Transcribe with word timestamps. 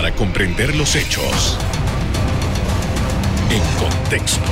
para 0.00 0.14
comprender 0.14 0.74
los 0.76 0.96
hechos 0.96 1.58
en 3.50 3.60
contexto. 3.78 4.50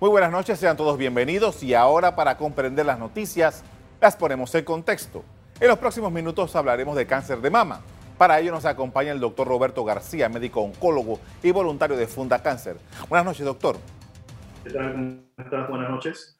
Muy 0.00 0.10
buenas 0.10 0.32
noches, 0.32 0.58
sean 0.58 0.76
todos 0.76 0.98
bienvenidos 0.98 1.62
y 1.62 1.74
ahora 1.74 2.16
para 2.16 2.36
comprender 2.36 2.86
las 2.86 2.98
noticias 2.98 3.62
las 4.00 4.16
ponemos 4.16 4.52
en 4.56 4.64
contexto. 4.64 5.22
En 5.60 5.68
los 5.68 5.78
próximos 5.78 6.10
minutos 6.10 6.56
hablaremos 6.56 6.96
de 6.96 7.06
cáncer 7.06 7.40
de 7.40 7.50
mama. 7.50 7.82
Para 8.18 8.40
ello 8.40 8.50
nos 8.50 8.64
acompaña 8.64 9.12
el 9.12 9.20
doctor 9.20 9.46
Roberto 9.46 9.84
García, 9.84 10.28
médico 10.28 10.62
oncólogo 10.62 11.20
y 11.40 11.52
voluntario 11.52 11.96
de 11.96 12.08
Funda 12.08 12.42
Cáncer. 12.42 12.78
Buenas 13.08 13.26
noches, 13.26 13.46
doctor. 13.46 13.76
¿Qué 14.64 14.70
tal? 14.70 14.92
¿Cómo 14.92 15.20
estás? 15.38 15.70
Buenas 15.70 15.90
noches. 15.90 16.39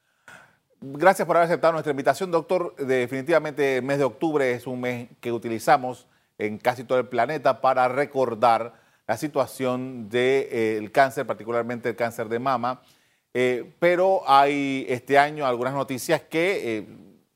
Gracias 0.82 1.26
por 1.26 1.36
haber 1.36 1.44
aceptado 1.46 1.74
nuestra 1.74 1.90
invitación, 1.90 2.30
doctor. 2.30 2.74
Definitivamente 2.76 3.76
el 3.76 3.82
mes 3.82 3.98
de 3.98 4.04
octubre 4.04 4.50
es 4.50 4.66
un 4.66 4.80
mes 4.80 5.08
que 5.20 5.30
utilizamos 5.30 6.06
en 6.38 6.56
casi 6.56 6.84
todo 6.84 6.98
el 6.98 7.06
planeta 7.06 7.60
para 7.60 7.86
recordar 7.86 8.72
la 9.06 9.18
situación 9.18 10.08
del 10.08 10.46
eh, 10.50 10.90
cáncer, 10.90 11.26
particularmente 11.26 11.90
el 11.90 11.96
cáncer 11.96 12.30
de 12.30 12.38
mama. 12.38 12.80
Eh, 13.34 13.74
pero 13.78 14.22
hay 14.26 14.86
este 14.88 15.18
año 15.18 15.44
algunas 15.44 15.74
noticias 15.74 16.22
que 16.22 16.78
eh, 16.78 16.88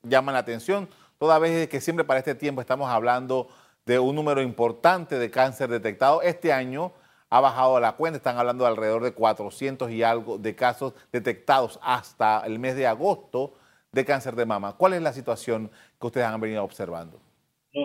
llaman 0.02 0.32
la 0.32 0.38
atención, 0.38 0.88
toda 1.18 1.38
vez 1.38 1.68
que 1.68 1.82
siempre 1.82 2.06
para 2.06 2.20
este 2.20 2.34
tiempo 2.34 2.62
estamos 2.62 2.88
hablando 2.88 3.48
de 3.84 3.98
un 3.98 4.16
número 4.16 4.40
importante 4.40 5.18
de 5.18 5.30
cáncer 5.30 5.68
detectado. 5.68 6.22
Este 6.22 6.50
año 6.50 6.92
ha 7.34 7.40
bajado 7.40 7.80
la 7.80 7.96
cuenta, 7.96 8.16
están 8.16 8.38
hablando 8.38 8.62
de 8.62 8.70
alrededor 8.70 9.02
de 9.02 9.12
400 9.12 9.90
y 9.90 10.04
algo 10.04 10.38
de 10.38 10.54
casos 10.54 10.94
detectados 11.10 11.80
hasta 11.82 12.46
el 12.46 12.60
mes 12.60 12.76
de 12.76 12.86
agosto 12.86 13.54
de 13.90 14.04
cáncer 14.04 14.36
de 14.36 14.46
mama. 14.46 14.76
¿Cuál 14.76 14.92
es 14.92 15.02
la 15.02 15.12
situación 15.12 15.68
que 16.00 16.06
ustedes 16.06 16.28
han 16.28 16.40
venido 16.40 16.62
observando? 16.62 17.20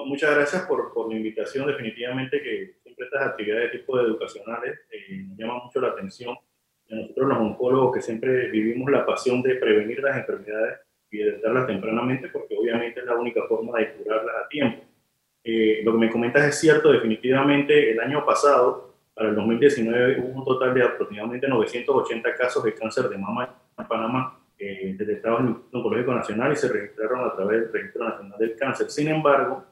muchas 0.06 0.36
gracias 0.36 0.68
por, 0.68 0.94
por, 0.94 1.10
la 1.10 1.18
invitación. 1.18 1.66
Definitivamente 1.66 2.44
que 2.44 2.76
siempre 2.84 3.06
estas 3.06 3.28
actividades 3.30 3.72
de 3.72 3.80
tipo 3.80 3.98
de 3.98 4.04
educacionales 4.04 4.82
eh, 4.92 5.24
nos 5.30 5.38
llaman 5.40 5.64
mucho 5.64 5.82
la 5.82 5.88
atención. 5.88 6.38
A 6.92 6.96
nosotros 6.96 7.30
los 7.30 7.38
oncólogos 7.40 7.96
que 7.96 8.02
siempre 8.04 8.52
vivimos 8.52 8.92
la 8.92 9.04
pasión 9.04 9.42
de 9.42 9.56
prevenir 9.56 10.00
las 10.04 10.16
enfermedades 10.16 10.82
y 11.10 11.18
detectarlas 11.18 11.66
tempranamente 11.66 12.28
porque 12.28 12.56
obviamente 12.56 13.00
es 13.00 13.06
la 13.08 13.16
única 13.16 13.42
forma 13.48 13.80
de 13.80 13.94
curarlas 13.94 14.36
a 14.46 14.48
tiempo. 14.48 14.84
Eh, 15.44 15.82
lo 15.84 15.94
que 15.94 15.98
me 15.98 16.12
comentas 16.12 16.46
es 16.46 16.60
cierto, 16.60 16.92
definitivamente 16.92 17.90
el 17.90 18.00
año 18.00 18.24
pasado 18.24 18.89
para 19.20 19.32
el 19.32 19.36
2019 19.36 20.22
hubo 20.22 20.40
un 20.40 20.46
total 20.46 20.74
de 20.74 20.82
aproximadamente 20.82 21.46
980 21.46 22.36
casos 22.36 22.64
de 22.64 22.74
cáncer 22.74 23.10
de 23.10 23.18
mama 23.18 23.54
en 23.78 23.86
Panamá 23.86 24.40
eh, 24.58 24.96
detectados 24.98 25.42
en 25.42 25.48
el 25.48 25.56
Oncológico 25.74 26.14
Nacional 26.14 26.54
y 26.54 26.56
se 26.56 26.70
registraron 26.70 27.26
a 27.26 27.36
través 27.36 27.64
del 27.64 27.74
Registro 27.74 28.08
Nacional 28.08 28.40
del 28.40 28.56
Cáncer. 28.56 28.90
Sin 28.90 29.10
embargo, 29.10 29.66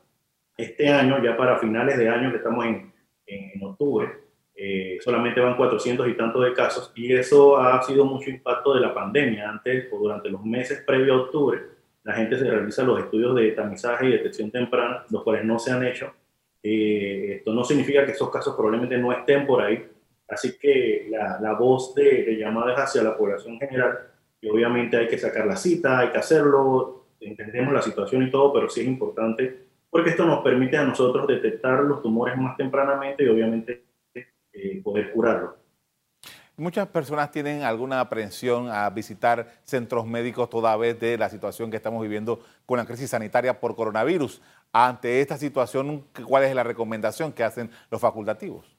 este 0.57 0.89
año, 0.89 1.23
ya 1.23 1.37
para 1.37 1.57
finales 1.59 1.97
de 1.97 2.09
año, 2.09 2.29
que 2.29 2.37
estamos 2.37 2.65
en, 2.65 2.91
en, 3.25 3.63
octubre, 3.63 4.09
eh, 4.53 4.97
solamente 4.99 5.39
van 5.39 5.55
400 5.55 6.09
y 6.09 6.13
tantos 6.15 6.43
de 6.43 6.53
casos 6.53 6.91
y 6.93 7.13
eso 7.13 7.57
ha 7.57 7.81
sido 7.83 8.03
mucho 8.03 8.29
impacto 8.29 8.73
de 8.73 8.81
la 8.81 8.93
pandemia. 8.93 9.49
Antes 9.49 9.87
o 9.93 9.97
durante 9.97 10.27
los 10.27 10.43
meses 10.43 10.83
previo 10.85 11.13
a 11.13 11.21
octubre, 11.21 11.61
la 12.03 12.15
gente 12.15 12.37
se 12.37 12.51
realiza 12.51 12.83
los 12.83 12.99
estudios 12.99 13.33
de 13.33 13.51
tamizaje 13.51 14.07
y 14.07 14.11
detección 14.11 14.51
temprana, 14.51 15.05
los 15.09 15.23
cuales 15.23 15.45
no 15.45 15.57
se 15.57 15.71
han 15.71 15.85
hecho 15.85 16.11
eh, 16.69 17.35
esto 17.37 17.53
no 17.53 17.63
significa 17.63 18.05
que 18.05 18.11
esos 18.11 18.29
casos 18.29 18.55
probablemente 18.55 18.97
no 18.97 19.11
estén 19.11 19.45
por 19.45 19.61
ahí, 19.61 19.85
así 20.27 20.57
que 20.57 21.07
la, 21.09 21.39
la 21.39 21.53
voz 21.53 21.93
de, 21.95 22.23
de, 22.23 22.37
llamadas 22.37 22.77
hacia 22.79 23.03
la 23.03 23.17
población 23.17 23.59
general, 23.59 23.97
y 24.41 24.49
obviamente 24.49 24.97
hay 24.97 25.07
que 25.07 25.17
sacar 25.17 25.45
la 25.45 25.55
cita, 25.55 25.99
hay 25.99 26.09
que 26.09 26.17
hacerlo, 26.17 27.05
entendemos 27.19 27.73
la 27.73 27.81
situación 27.81 28.23
y 28.23 28.31
todo, 28.31 28.53
pero 28.53 28.69
sí 28.69 28.81
es 28.81 28.87
importante 28.87 29.67
porque 29.89 30.11
esto 30.11 30.25
nos 30.25 30.43
permite 30.43 30.77
a 30.77 30.83
nosotros 30.83 31.27
detectar 31.27 31.79
los 31.83 32.01
tumores 32.01 32.37
más 32.37 32.57
tempranamente 32.57 33.23
y 33.23 33.27
obviamente 33.29 33.83
eh, 34.13 34.81
poder 34.83 35.11
curarlos. 35.11 35.51
Muchas 36.59 36.87
personas 36.87 37.31
tienen 37.31 37.61
alguna 37.61 37.99
aprensión 37.99 38.67
a 38.71 38.89
visitar 38.89 39.59
centros 39.63 40.07
médicos 40.07 40.49
toda 40.49 40.75
vez 40.75 40.99
de 40.99 41.15
la 41.15 41.29
situación 41.29 41.69
que 41.69 41.77
estamos 41.77 42.01
viviendo 42.01 42.39
con 42.65 42.79
la 42.79 42.85
crisis 42.85 43.11
sanitaria 43.11 43.59
por 43.59 43.75
coronavirus. 43.75 44.41
Ante 44.73 45.21
esta 45.21 45.37
situación, 45.37 46.07
¿cuál 46.25 46.45
es 46.45 46.55
la 46.55 46.63
recomendación 46.63 47.31
que 47.31 47.43
hacen 47.43 47.69
los 47.91 48.01
facultativos? 48.01 48.75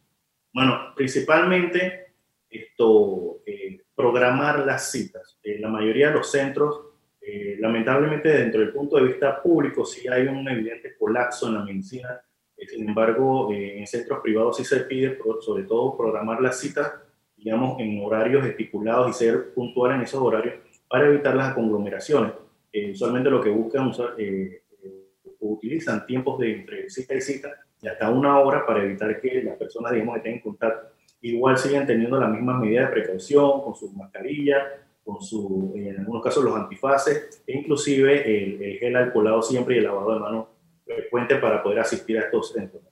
Bueno, 0.53 0.93
principalmente 0.97 2.15
esto, 2.51 3.43
eh, 3.47 3.81
programar 3.95 4.67
las 4.67 4.91
citas. 4.91 5.39
En 5.45 5.63
la 5.63 5.69
mayoría 5.69 6.09
de 6.09 6.15
los 6.15 6.33
centros, 6.33 6.81
eh, 7.21 7.59
lamentablemente 7.61 8.29
dentro 8.29 8.61
del 8.61 8.73
punto 8.73 8.97
de 8.97 9.05
vista 9.05 9.41
público, 9.41 9.85
sí 9.85 10.09
hay 10.09 10.27
un 10.27 10.49
evidente 10.49 10.97
colapso 10.99 11.47
en 11.47 11.55
la 11.55 11.65
medicina. 11.65 12.21
Eh, 12.57 12.67
sin 12.67 12.89
embargo, 12.89 13.53
en 13.53 13.87
centros 13.87 14.19
privados 14.21 14.57
sí 14.57 14.65
se 14.65 14.81
pide, 14.81 15.17
sobre 15.43 15.63
todo, 15.63 15.97
programar 15.97 16.41
las 16.41 16.59
citas 16.59 16.93
digamos, 17.39 17.81
en 17.81 18.05
horarios 18.05 18.45
estipulados 18.45 19.11
y 19.11 19.13
ser 19.13 19.55
puntual 19.55 19.95
en 19.95 20.03
esos 20.03 20.21
horarios 20.21 20.57
para 20.89 21.07
evitar 21.07 21.35
las 21.35 21.55
conglomeraciones. 21.55 22.33
Eh, 22.73 22.91
usualmente 22.93 23.31
lo 23.31 23.41
que 23.41 23.51
buscan 23.51 23.91
eh, 24.19 24.63
eh, 24.83 25.05
utilizan 25.41 26.05
tiempos 26.07 26.39
de 26.39 26.53
entre 26.53 26.91
cita 26.91 27.15
y 27.15 27.21
cita 27.21 27.49
de 27.81 27.91
hasta 27.91 28.11
una 28.11 28.39
hora 28.41 28.67
para 28.67 28.83
evitar 28.85 29.21
que 29.21 29.43
las 29.43 29.57
personas, 29.57 29.93
digamos, 29.93 30.17
estén 30.17 30.35
en 30.35 30.41
contacto. 30.41 30.89
Igual 31.21 31.59
siguen 31.59 31.87
teniendo 31.87 32.19
las 32.19 32.31
mismas 32.31 32.61
medidas 32.61 32.89
de 32.89 32.93
precaución, 32.93 33.63
con 33.63 33.75
su 33.75 33.93
mascarilla, 33.93 34.85
con 35.05 35.23
su, 35.23 35.73
en 35.75 35.99
algunos 36.01 36.23
casos 36.23 36.45
los 36.45 36.55
antifaces, 36.55 37.43
e 37.47 37.59
inclusive 37.59 38.23
el, 38.23 38.63
el 38.63 38.79
gel 38.79 38.97
alcoholado 38.97 39.43
siempre 39.43 39.77
y 39.77 39.79
el 39.79 39.85
lavado 39.85 40.15
de 40.15 40.21
manos 40.21 40.47
frecuente 40.85 41.37
para 41.37 41.63
poder 41.63 41.81
asistir 41.81 42.19
a 42.19 42.23
estos 42.23 42.53
centros. 42.53 42.83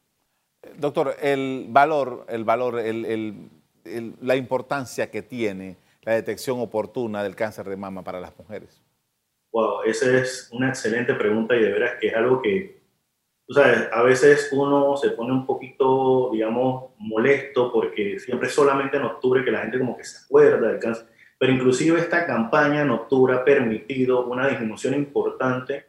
Doctor, 0.78 1.14
el 1.22 1.66
valor, 1.68 2.26
el 2.28 2.44
valor, 2.44 2.78
el, 2.78 3.04
el 3.04 3.34
la 4.20 4.36
importancia 4.36 5.10
que 5.10 5.22
tiene 5.22 5.76
la 6.02 6.14
detección 6.14 6.60
oportuna 6.60 7.22
del 7.22 7.34
cáncer 7.34 7.68
de 7.68 7.76
mama 7.76 8.02
para 8.02 8.20
las 8.20 8.36
mujeres? 8.38 8.82
Wow, 9.52 9.82
esa 9.84 10.18
es 10.18 10.48
una 10.52 10.68
excelente 10.68 11.14
pregunta 11.14 11.56
y 11.56 11.60
de 11.60 11.72
veras 11.72 11.94
que 12.00 12.08
es 12.08 12.14
algo 12.14 12.42
que, 12.42 12.80
tú 13.46 13.54
sabes, 13.54 13.88
a 13.90 14.02
veces 14.02 14.50
uno 14.52 14.96
se 14.96 15.10
pone 15.10 15.32
un 15.32 15.46
poquito, 15.46 16.30
digamos, 16.32 16.90
molesto 16.98 17.72
porque 17.72 18.18
siempre 18.18 18.48
solamente 18.48 18.98
en 18.98 19.04
octubre 19.04 19.44
que 19.44 19.50
la 19.50 19.62
gente 19.62 19.78
como 19.78 19.96
que 19.96 20.04
se 20.04 20.24
acuerda 20.24 20.68
del 20.68 20.78
cáncer, 20.78 21.06
pero 21.38 21.52
inclusive 21.52 22.00
esta 22.00 22.26
campaña 22.26 22.82
en 22.82 22.90
octubre 22.90 23.34
ha 23.34 23.44
permitido 23.44 24.26
una 24.26 24.48
disminución 24.48 24.94
importante 24.94 25.86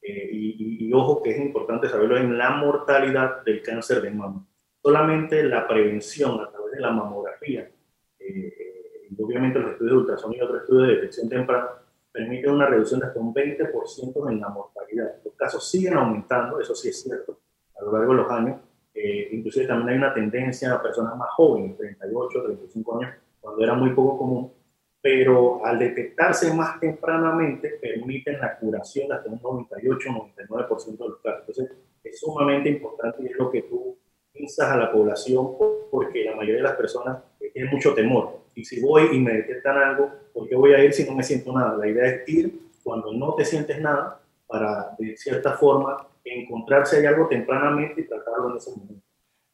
eh, 0.00 0.30
y, 0.32 0.86
y, 0.88 0.92
ojo 0.92 1.22
que 1.22 1.30
es 1.30 1.38
importante 1.38 1.88
saberlo 1.88 2.16
en 2.16 2.38
la 2.38 2.50
mortalidad 2.50 3.42
del 3.44 3.62
cáncer 3.62 4.00
de 4.00 4.10
mama. 4.10 4.46
Solamente 4.82 5.42
la 5.42 5.66
prevención 5.68 6.40
a 6.40 6.50
través 6.50 6.72
de 6.72 6.80
la 6.80 6.90
mamografía, 6.90 7.27
eh, 7.42 9.08
y 9.10 9.22
obviamente 9.22 9.58
los 9.58 9.72
estudios 9.72 9.92
de 9.92 9.98
ultrasonido 10.00 10.44
y 10.44 10.46
otros 10.46 10.62
estudios 10.62 10.88
de 10.88 10.94
detección 10.94 11.28
temprana, 11.28 11.68
permiten 12.12 12.50
una 12.50 12.66
reducción 12.66 13.00
de 13.00 13.06
hasta 13.06 13.20
un 13.20 13.32
20% 13.32 14.30
en 14.30 14.40
la 14.40 14.48
mortalidad. 14.48 15.14
Los 15.24 15.34
casos 15.34 15.70
siguen 15.70 15.94
aumentando, 15.94 16.60
eso 16.60 16.74
sí 16.74 16.88
es 16.88 17.02
cierto, 17.02 17.40
a 17.78 17.84
lo 17.84 17.92
largo 17.92 18.12
de 18.12 18.22
los 18.22 18.30
años. 18.30 18.60
Eh, 18.94 19.28
inclusive 19.32 19.66
también 19.66 19.90
hay 19.90 19.96
una 19.98 20.14
tendencia 20.14 20.74
a 20.74 20.82
personas 20.82 21.16
más 21.16 21.28
jóvenes, 21.36 21.76
38, 21.76 22.42
35 22.42 23.00
años, 23.00 23.14
cuando 23.40 23.62
era 23.62 23.74
muy 23.74 23.90
poco 23.90 24.18
común, 24.18 24.52
pero 25.00 25.64
al 25.64 25.78
detectarse 25.78 26.52
más 26.52 26.80
tempranamente 26.80 27.78
permiten 27.80 28.40
la 28.40 28.58
curación 28.58 29.08
de 29.08 29.14
hasta 29.14 29.30
un 29.30 29.40
98-99% 29.40 30.98
de 30.98 31.08
los 31.08 31.20
casos. 31.20 31.40
Entonces 31.40 31.70
es 32.02 32.18
sumamente 32.18 32.68
importante 32.68 33.22
y 33.22 33.26
es 33.26 33.36
lo 33.36 33.50
que 33.50 33.62
tú 33.62 33.96
a 34.60 34.76
la 34.76 34.92
población 34.92 35.56
mayoría 36.48 36.62
de 36.62 36.68
las 36.68 36.76
personas 36.76 37.18
tienen 37.52 37.70
mucho 37.70 37.94
temor. 37.94 38.40
Y 38.54 38.64
si 38.64 38.80
voy 38.80 39.08
y 39.12 39.20
me 39.20 39.32
detectan 39.32 39.76
algo, 39.76 40.10
¿por 40.32 40.48
qué 40.48 40.56
voy 40.56 40.72
a 40.72 40.82
ir 40.82 40.92
si 40.92 41.04
no 41.04 41.14
me 41.14 41.22
siento 41.22 41.52
nada? 41.52 41.76
La 41.76 41.86
idea 41.86 42.06
es 42.06 42.28
ir 42.28 42.60
cuando 42.82 43.12
no 43.12 43.34
te 43.34 43.44
sientes 43.44 43.80
nada 43.80 44.20
para, 44.46 44.94
de 44.98 45.16
cierta 45.16 45.52
forma, 45.52 46.08
encontrarse 46.24 46.98
hay 46.98 47.06
algo 47.06 47.28
tempranamente 47.28 48.00
y 48.00 48.08
tratarlo 48.08 48.50
en 48.50 48.56
ese 48.56 48.70
momento. 48.70 49.02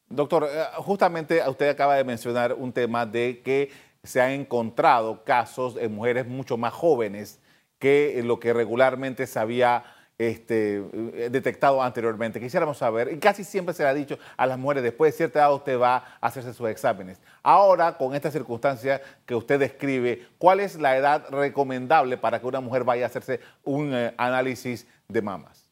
Doctor, 0.08 0.44
eh, 0.44 0.64
justamente 0.76 1.40
usted 1.48 1.68
acaba 1.68 1.96
de 1.96 2.04
mencionar 2.04 2.54
un 2.54 2.72
tema 2.72 3.04
de 3.04 3.42
que 3.42 3.70
se 4.02 4.20
han 4.20 4.30
encontrado 4.30 5.24
casos 5.24 5.76
en 5.76 5.94
mujeres 5.94 6.26
mucho 6.26 6.56
más 6.56 6.72
jóvenes 6.72 7.40
que 7.78 8.20
lo 8.24 8.38
que 8.38 8.52
regularmente 8.52 9.26
se 9.26 9.38
había 9.38 9.84
este, 10.18 10.76
eh, 10.76 11.28
detectado 11.30 11.82
anteriormente. 11.82 12.40
Quisiéramos 12.40 12.78
saber, 12.78 13.12
y 13.12 13.18
casi 13.18 13.42
siempre 13.44 13.74
se 13.74 13.82
le 13.82 13.88
ha 13.88 13.94
dicho 13.94 14.18
a 14.36 14.46
las 14.46 14.58
mujeres, 14.58 14.82
después 14.82 15.12
de 15.12 15.16
cierta 15.16 15.40
edad 15.40 15.54
usted 15.54 15.78
va 15.78 15.96
a 15.96 16.26
hacerse 16.26 16.52
sus 16.54 16.68
exámenes. 16.68 17.20
Ahora, 17.42 17.96
con 17.96 18.14
esta 18.14 18.30
circunstancia 18.30 19.00
que 19.26 19.34
usted 19.34 19.58
describe, 19.58 20.26
¿cuál 20.38 20.60
es 20.60 20.80
la 20.80 20.96
edad 20.96 21.28
recomendable 21.30 22.16
para 22.16 22.40
que 22.40 22.46
una 22.46 22.60
mujer 22.60 22.84
vaya 22.84 23.04
a 23.04 23.08
hacerse 23.08 23.40
un 23.64 23.92
eh, 23.92 24.14
análisis 24.16 24.86
de 25.08 25.22
mamas? 25.22 25.68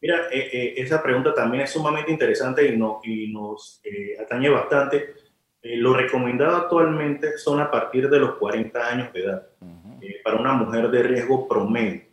Mira, 0.00 0.28
eh, 0.30 0.74
esa 0.76 1.02
pregunta 1.02 1.34
también 1.34 1.64
es 1.64 1.70
sumamente 1.70 2.12
interesante 2.12 2.68
y, 2.68 2.76
no, 2.76 3.00
y 3.02 3.32
nos 3.32 3.82
atañe 4.20 4.48
bastante. 4.48 5.14
lo 5.62 5.94
recomendado 5.94 6.56
actualmente 6.56 7.38
son 7.38 7.60
a 7.60 7.70
partir 7.70 8.08
de 8.08 8.20
los 8.20 8.36
40 8.36 8.86
años 8.86 9.12
de 9.12 9.24
edad, 9.24 9.48
para 10.22 10.36
una 10.36 10.52
mujer 10.52 10.88
de 10.90 11.02
riesgo 11.02 11.48
promedio 11.48 12.05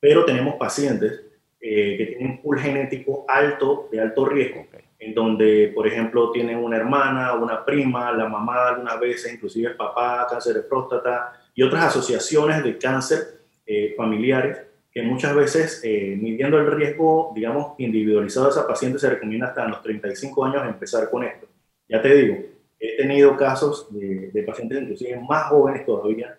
pero 0.00 0.24
tenemos 0.24 0.54
pacientes 0.56 1.22
eh, 1.60 1.96
que 1.96 2.06
tienen 2.06 2.30
un 2.30 2.42
pool 2.42 2.58
genético 2.60 3.24
alto, 3.26 3.88
de 3.90 4.00
alto 4.00 4.24
riesgo, 4.24 4.66
en 4.98 5.14
donde, 5.14 5.72
por 5.74 5.86
ejemplo, 5.86 6.30
tienen 6.30 6.58
una 6.58 6.76
hermana, 6.76 7.34
una 7.34 7.64
prima, 7.64 8.12
la 8.12 8.28
mamá 8.28 8.68
algunas 8.68 9.00
veces, 9.00 9.34
inclusive 9.34 9.70
el 9.70 9.76
papá, 9.76 10.26
cáncer 10.30 10.54
de 10.54 10.62
próstata 10.62 11.32
y 11.54 11.62
otras 11.62 11.84
asociaciones 11.84 12.62
de 12.62 12.78
cáncer 12.78 13.18
eh, 13.66 13.94
familiares 13.96 14.58
que 14.92 15.02
muchas 15.02 15.34
veces, 15.34 15.80
eh, 15.84 16.16
midiendo 16.16 16.58
el 16.58 16.70
riesgo, 16.70 17.32
digamos, 17.34 17.74
individualizado 17.78 18.46
de 18.46 18.52
esa 18.52 18.66
paciente, 18.66 18.98
se 18.98 19.10
recomienda 19.10 19.48
hasta 19.48 19.68
los 19.68 19.82
35 19.82 20.44
años 20.44 20.62
empezar 20.64 21.10
con 21.10 21.24
esto. 21.24 21.46
Ya 21.88 22.00
te 22.00 22.14
digo, 22.14 22.36
he 22.78 22.96
tenido 22.96 23.36
casos 23.36 23.92
de, 23.92 24.30
de 24.32 24.42
pacientes 24.44 24.80
inclusive 24.80 25.20
más 25.28 25.48
jóvenes 25.48 25.84
todavía. 25.84 26.37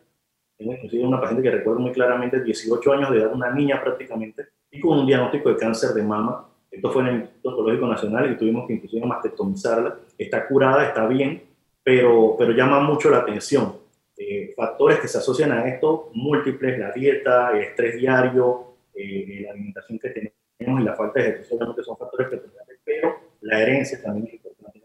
Tengo 0.60 0.74
inclusive 0.74 1.08
una 1.08 1.22
paciente 1.22 1.42
que 1.42 1.56
recuerdo 1.56 1.80
muy 1.80 1.94
claramente, 1.94 2.44
18 2.44 2.92
años 2.92 3.12
de 3.12 3.20
edad, 3.20 3.34
una 3.34 3.50
niña 3.50 3.82
prácticamente, 3.82 4.48
y 4.70 4.82
con 4.82 5.00
un 5.00 5.06
diagnóstico 5.06 5.48
de 5.48 5.56
cáncer 5.56 5.92
de 5.92 6.04
mama. 6.04 6.50
Esto 6.70 6.92
fue 6.92 7.02
en 7.04 7.08
el 7.08 7.16
Instituto 7.22 7.50
Oncológico 7.52 7.88
Nacional 7.88 8.30
y 8.30 8.38
tuvimos 8.38 8.68
que 8.68 8.74
inclusive 8.74 9.06
mastectomizarla. 9.06 9.96
Está 10.18 10.46
curada, 10.46 10.86
está 10.86 11.08
bien, 11.08 11.44
pero, 11.82 12.36
pero 12.38 12.52
llama 12.52 12.82
mucho 12.82 13.10
la 13.10 13.20
atención. 13.20 13.74
Eh, 14.18 14.54
factores 14.54 15.00
que 15.00 15.08
se 15.08 15.20
asocian 15.20 15.54
a 15.54 15.66
esto, 15.66 16.10
múltiples, 16.14 16.78
la 16.78 16.92
dieta, 16.92 17.52
el 17.52 17.62
estrés 17.62 17.96
diario, 17.96 18.74
eh, 18.94 19.44
la 19.46 19.52
alimentación 19.52 19.98
que 19.98 20.10
tenemos 20.10 20.82
y 20.82 20.84
la 20.84 20.94
falta 20.94 21.22
de 21.22 21.30
ejercicio, 21.30 21.56
obviamente 21.56 21.84
son 21.84 21.96
factores 21.96 22.28
predominantes, 22.28 22.80
pero 22.84 23.16
la 23.40 23.62
herencia 23.62 24.04
también 24.04 24.28
es 24.28 24.34
importante. 24.34 24.82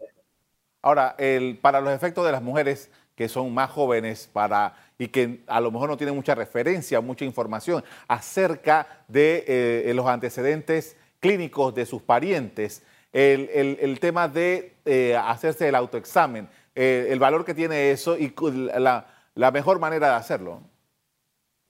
Ahora, 0.81 1.15
el, 1.17 1.57
para 1.57 1.81
los 1.81 1.91
efectos 1.91 2.25
de 2.25 2.31
las 2.31 2.41
mujeres 2.41 2.89
que 3.15 3.27
son 3.27 3.53
más 3.53 3.71
jóvenes 3.71 4.29
para, 4.31 4.75
y 4.97 5.07
que 5.09 5.43
a 5.47 5.59
lo 5.59 5.71
mejor 5.71 5.89
no 5.89 5.97
tienen 5.97 6.15
mucha 6.15 6.35
referencia, 6.35 7.01
mucha 7.01 7.25
información 7.25 7.83
acerca 8.07 9.03
de 9.07 9.43
eh, 9.47 9.93
los 9.93 10.05
antecedentes 10.05 10.95
clínicos 11.19 11.73
de 11.75 11.85
sus 11.85 12.01
parientes, 12.01 12.83
el, 13.11 13.49
el, 13.53 13.77
el 13.81 13.99
tema 13.99 14.27
de 14.27 14.75
hacerse 15.21 15.67
el 15.67 15.75
autoexamen, 15.75 16.47
el 16.75 17.17
valor 17.17 17.45
que 17.45 17.53
tiene 17.53 17.91
eso 17.91 18.17
y 18.17 18.33
la, 18.77 19.07
la 19.35 19.51
mejor 19.51 19.79
manera 19.79 20.09
de 20.09 20.15
hacerlo? 20.15 20.61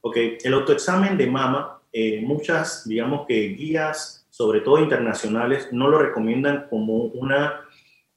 Ok, 0.01 0.18
el 0.44 0.54
autoexamen 0.54 1.18
de 1.18 1.28
mama, 1.28 1.81
eh, 1.92 2.21
muchas, 2.21 2.88
digamos 2.88 3.25
que 3.28 3.50
guías, 3.50 4.28
sobre 4.30 4.62
todo 4.62 4.80
internacionales, 4.80 5.69
no 5.71 5.88
lo 5.89 5.98
recomiendan 5.98 6.68
como 6.69 7.06
una, 7.06 7.62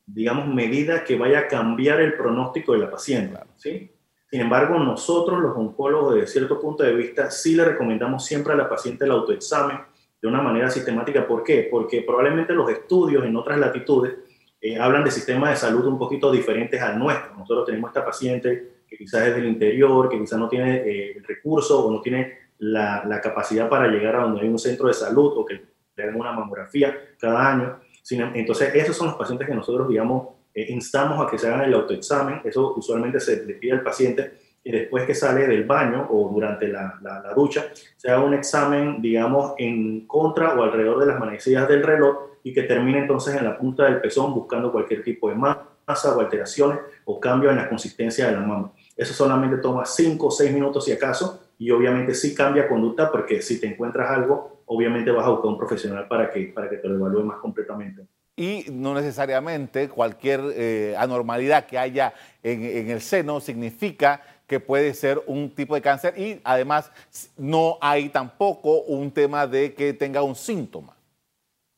digamos, 0.04 0.46
medida 0.49 1.04
que 1.04 1.16
vaya 1.16 1.40
a 1.40 1.49
cambiar 1.49 2.00
el 2.00 2.14
pronóstico 2.14 2.72
de 2.72 2.78
la 2.78 2.90
paciente. 2.90 3.40
¿sí? 3.56 3.90
Sin 4.30 4.42
embargo, 4.42 4.78
nosotros 4.78 5.40
los 5.40 5.56
oncólogos, 5.56 6.14
desde 6.14 6.26
cierto 6.26 6.60
punto 6.60 6.82
de 6.82 6.94
vista, 6.94 7.30
sí 7.30 7.54
le 7.54 7.64
recomendamos 7.64 8.25
siempre 8.25 8.52
a 8.52 8.56
la 8.56 8.69
paciente 8.69 9.04
el 9.04 9.12
autoexamen 9.12 9.78
de 10.20 10.28
una 10.28 10.42
manera 10.42 10.70
sistemática. 10.70 11.26
¿Por 11.26 11.42
qué? 11.42 11.66
Porque 11.70 12.02
probablemente 12.02 12.52
los 12.52 12.70
estudios 12.70 13.25
en 13.25 13.36
otras 13.36 13.58
latitudes 13.58 14.16
eh, 14.60 14.78
hablan 14.78 15.04
de 15.04 15.10
sistemas 15.10 15.50
de 15.50 15.56
salud 15.56 15.86
un 15.86 15.98
poquito 15.98 16.30
diferentes 16.30 16.80
al 16.82 16.98
nuestro. 16.98 17.34
Nosotros 17.36 17.64
tenemos 17.66 17.88
esta 17.88 18.04
paciente 18.04 18.82
que 18.86 18.98
quizás 18.98 19.28
es 19.28 19.36
del 19.36 19.46
interior, 19.46 20.08
que 20.08 20.19
quizás 20.19 20.38
no 20.38 20.48
tiene 20.48 20.76
eh, 20.76 21.16
el 21.16 21.25
recurso 21.25 21.86
o 21.86 21.90
no 21.90 22.00
tiene 22.00 22.38
la, 22.58 23.04
la, 23.06 23.20
capacidad 23.20 23.69
para 23.69 23.86
llegar 23.86 24.16
a 24.16 24.22
donde 24.22 24.40
hay 24.40 24.48
un 24.48 24.58
centro 24.58 24.88
de 24.88 24.94
salud 24.94 25.32
o 25.36 25.44
que 25.44 25.62
le 25.96 26.02
hagan 26.02 26.20
una 26.20 26.32
mamografía 26.32 27.14
cada 27.19 27.50
año. 27.50 27.80
Entonces, 28.10 28.75
esos 28.75 28.96
son 28.96 29.08
los 29.08 29.16
pacientes 29.16 29.46
que 29.46 29.54
nosotros, 29.54 29.88
digamos, 29.88 30.28
eh, 30.54 30.66
instamos 30.70 31.24
a 31.24 31.30
que 31.30 31.38
se 31.38 31.48
hagan 31.48 31.62
el 31.62 31.74
autoexamen. 31.74 32.40
Eso 32.44 32.74
usualmente 32.76 33.20
se 33.20 33.44
le 33.44 33.54
pide 33.54 33.72
al 33.72 33.82
paciente 33.82 34.32
y 34.64 34.70
después 34.70 35.04
que 35.06 35.14
sale 35.14 35.46
del 35.46 35.64
baño 35.64 36.08
o 36.10 36.28
durante 36.32 36.68
la, 36.68 37.00
ducha, 37.34 37.66
se 37.96 38.10
haga 38.10 38.22
un 38.22 38.34
examen, 38.34 39.00
digamos, 39.00 39.54
en 39.56 40.06
contra 40.06 40.54
o 40.54 40.62
alrededor 40.62 41.00
de 41.00 41.06
las 41.06 41.18
manecillas 41.18 41.68
del 41.68 41.82
reloj 41.82 42.28
y 42.42 42.52
que 42.52 42.64
termine 42.64 42.98
entonces 42.98 43.36
en 43.36 43.44
la 43.44 43.56
punta 43.56 43.84
del 43.84 44.00
pezón 44.00 44.34
buscando 44.34 44.70
cualquier 44.72 45.02
tipo 45.02 45.28
de 45.28 45.36
masa 45.36 46.14
o 46.14 46.20
alteraciones 46.20 46.80
o 47.04 47.18
cambio 47.18 47.50
en 47.50 47.56
la 47.56 47.68
consistencia 47.68 48.26
de 48.26 48.32
la 48.32 48.40
mama. 48.40 48.72
Eso 48.96 49.14
solamente 49.14 49.56
toma 49.58 49.86
5 49.86 50.26
o 50.26 50.30
6 50.30 50.52
minutos 50.52 50.84
si 50.84 50.92
acaso 50.92 51.40
y 51.56 51.70
obviamente 51.70 52.14
sí 52.14 52.34
cambia 52.34 52.68
conducta 52.68 53.10
porque 53.10 53.40
si 53.40 53.60
te 53.60 53.68
encuentras 53.68 54.10
algo, 54.10 54.62
obviamente 54.66 55.10
vas 55.10 55.26
a 55.26 55.30
buscar 55.30 55.50
un 55.50 55.58
profesional 55.58 56.06
para 56.08 56.30
que, 56.30 56.52
para 56.54 56.68
que 56.68 56.76
te 56.76 56.88
lo 56.88 56.96
evalúe 56.96 57.24
más 57.24 57.38
completamente. 57.38 58.06
Y 58.38 58.64
no 58.70 58.94
necesariamente 58.94 59.88
cualquier 59.88 60.40
eh, 60.55 60.94
anormalidad 60.96 61.67
que 61.67 61.76
haya 61.76 62.14
en, 62.43 62.62
en 62.64 62.90
el 62.90 63.00
seno 63.00 63.40
significa 63.40 64.23
que 64.46 64.61
puede 64.61 64.94
ser 64.94 65.20
un 65.26 65.55
tipo 65.55 65.75
de 65.75 65.82
cáncer 65.82 66.19
y 66.19 66.40
además 66.44 66.90
no 67.37 67.76
hay 67.81 68.08
tampoco 68.08 68.82
un 68.82 69.11
tema 69.11 69.46
de 69.46 69.75
que 69.75 69.93
tenga 69.93 70.23
un 70.23 70.35
síntoma. 70.35 70.96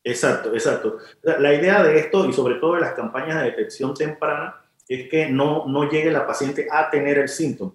Exacto, 0.04 0.52
exacto. 0.54 0.98
La 1.22 1.52
idea 1.52 1.82
de 1.82 1.98
esto 1.98 2.26
y 2.28 2.32
sobre 2.32 2.54
todo 2.56 2.74
de 2.74 2.80
las 2.80 2.94
campañas 2.94 3.42
de 3.42 3.50
detección 3.50 3.94
temprana 3.94 4.56
es 4.88 5.08
que 5.08 5.28
no, 5.28 5.66
no 5.66 5.88
llegue 5.90 6.10
la 6.10 6.26
paciente 6.26 6.68
a 6.70 6.90
tener 6.90 7.18
el 7.18 7.28
síntoma. 7.28 7.72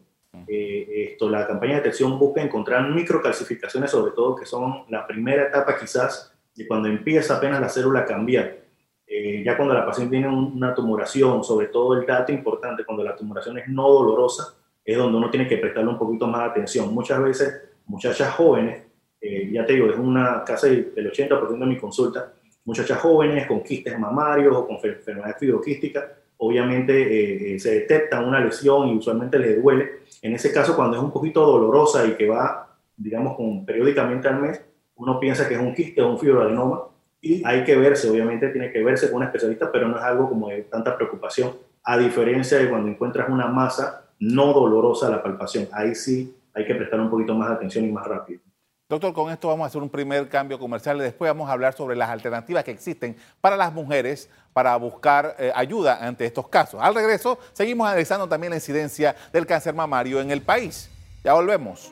Eh, 0.48 1.10
esto, 1.12 1.30
la 1.30 1.48
campaña 1.48 1.76
de 1.76 1.82
detección 1.82 2.20
busca 2.20 2.42
encontrar 2.42 2.90
microcalcificaciones, 2.90 3.92
sobre 3.92 4.12
todo 4.12 4.36
que 4.36 4.46
son 4.46 4.84
la 4.90 5.08
primera 5.08 5.44
etapa 5.44 5.78
quizás 5.78 6.34
de 6.54 6.68
cuando 6.68 6.88
empieza 6.90 7.38
apenas 7.38 7.62
la 7.62 7.70
célula 7.70 8.02
a 8.02 8.06
cambiar. 8.06 8.64
Eh, 9.07 9.44
ya 9.46 9.56
cuando 9.56 9.74
la 9.74 9.86
paciente 9.86 10.18
tiene 10.18 10.28
una 10.28 10.74
tumoración, 10.74 11.44
sobre 11.44 11.68
todo 11.68 11.94
el 12.00 12.06
dato 12.06 12.31
importante, 12.31 12.84
cuando 12.84 13.04
la 13.04 13.16
tumoración 13.16 13.57
es 13.60 13.68
no 13.68 13.88
dolorosa, 13.90 14.56
es 14.84 14.98
donde 14.98 15.18
uno 15.18 15.30
tiene 15.30 15.48
que 15.48 15.57
prestarle 15.57 15.90
un 15.90 15.98
poquito 15.98 16.28
más 16.28 16.50
atención. 16.50 16.94
Muchas 16.94 17.22
veces, 17.22 17.62
muchachas 17.88 18.34
jóvenes, 18.36 18.84
eh, 19.19 19.50
ya 19.52 19.66
te 19.66 19.74
digo, 19.74 19.90
es 19.90 19.98
una 19.98 20.44
casi 20.46 20.92
el 20.96 21.12
80% 21.12 21.57
de 21.57 21.66
mi 21.66 21.78
consulta, 21.78 22.34
muchachas 22.66 23.00
jóvenes 23.00 23.48
con 23.48 23.63
quistes 23.63 23.98
mamarios 23.98 24.56
o 24.56 24.68
con 24.68 24.78
enfermedades 24.81 25.38
fibroquísticas, 25.40 26.04
obviamente 26.38 26.94
eh, 26.94 27.56
eh, 27.56 27.60
se 27.60 27.80
detecta 27.80 28.22
una 28.22 28.40
lesión 28.40 28.90
y 28.90 28.98
usualmente 28.98 29.40
le 29.40 29.56
duele. 29.56 30.01
En 30.22 30.34
ese 30.34 30.51
caso, 30.51 30.75
cuando 30.75 30.98
es 30.98 31.04
un 31.04 31.12
poquito 31.12 31.46
dolorosa 31.46 32.06
y 32.06 32.12
que 32.12 32.28
va, 32.28 32.78
digamos, 32.98 33.36
con, 33.36 33.66
periódicamente 33.66 34.28
al 34.28 34.42
mes, 34.42 34.62
uno 34.96 35.19
piensa 35.19 35.48
que 35.48 35.56
es 35.56 35.60
un 35.60 35.74
quiste 35.74 36.01
o 36.01 36.10
un 36.10 36.19
fibroadenoma 36.19 36.84
y 37.25 37.42
hay 37.44 37.63
que 37.63 37.75
verse, 37.75 38.07
obviamente 38.07 38.50
tiene 38.50 38.72
que 38.72 38.83
verse 38.83 39.07
con 39.07 39.18
un 39.18 39.24
especialista, 39.24 39.72
pero 39.72 39.88
no 39.88 39.98
es 39.98 40.04
algo 40.04 40.30
como 40.30 40.50
de 40.50 40.62
tanta 40.62 40.95
preocupación, 40.95 41.54
a 41.83 41.98
diferencia 41.98 42.60
de 42.60 42.69
cuando 42.69 42.88
encuentras 42.88 43.30
una 43.30 43.48
masa 43.48 44.04
no 44.19 44.54
dolorosa 44.54 45.07
a 45.07 45.10
la 45.10 45.24
palpación. 45.24 45.68
Ahí 45.72 45.95
sí 45.95 46.38
hay 46.54 46.68
que 46.68 46.75
prestar 46.75 47.00
un 47.00 47.10
poquito 47.10 47.33
más 47.33 47.50
de 47.50 47.56
atención 47.56 47.83
y 47.83 47.92
más 47.92 48.06
rápido. 48.06 48.42
Doctor, 48.88 49.12
con 49.12 49.31
esto 49.31 49.48
vamos 49.48 49.63
a 49.63 49.68
hacer 49.68 49.81
un 49.81 49.89
primer 49.89 50.30
cambio 50.30 50.60
comercial 50.60 50.98
y 50.98 51.01
después 51.01 51.27
vamos 51.31 51.50
a 51.50 51.54
hablar 51.54 51.74
sobre 51.74 51.95
las 51.95 52.12
alternativas 52.12 52.63
que 52.63 52.69
existen 52.69 53.18
para 53.42 53.57
las 53.57 53.74
mujeres 53.74 54.29
para 54.53 54.75
buscar 54.75 55.36
eh, 55.39 55.51
ayuda 55.55 56.05
ante 56.05 56.27
estos 56.27 56.48
casos. 56.48 56.79
Al 56.79 56.94
regreso, 56.94 57.39
seguimos 57.53 57.88
analizando 57.88 58.29
también 58.29 58.51
la 58.51 58.58
incidencia 58.58 59.15
del 59.34 59.48
cáncer 59.48 59.74
mamario 59.74 60.22
en 60.22 60.29
el 60.29 60.44
país. 60.44 60.91
Ya 61.24 61.34
volvemos. 61.34 61.91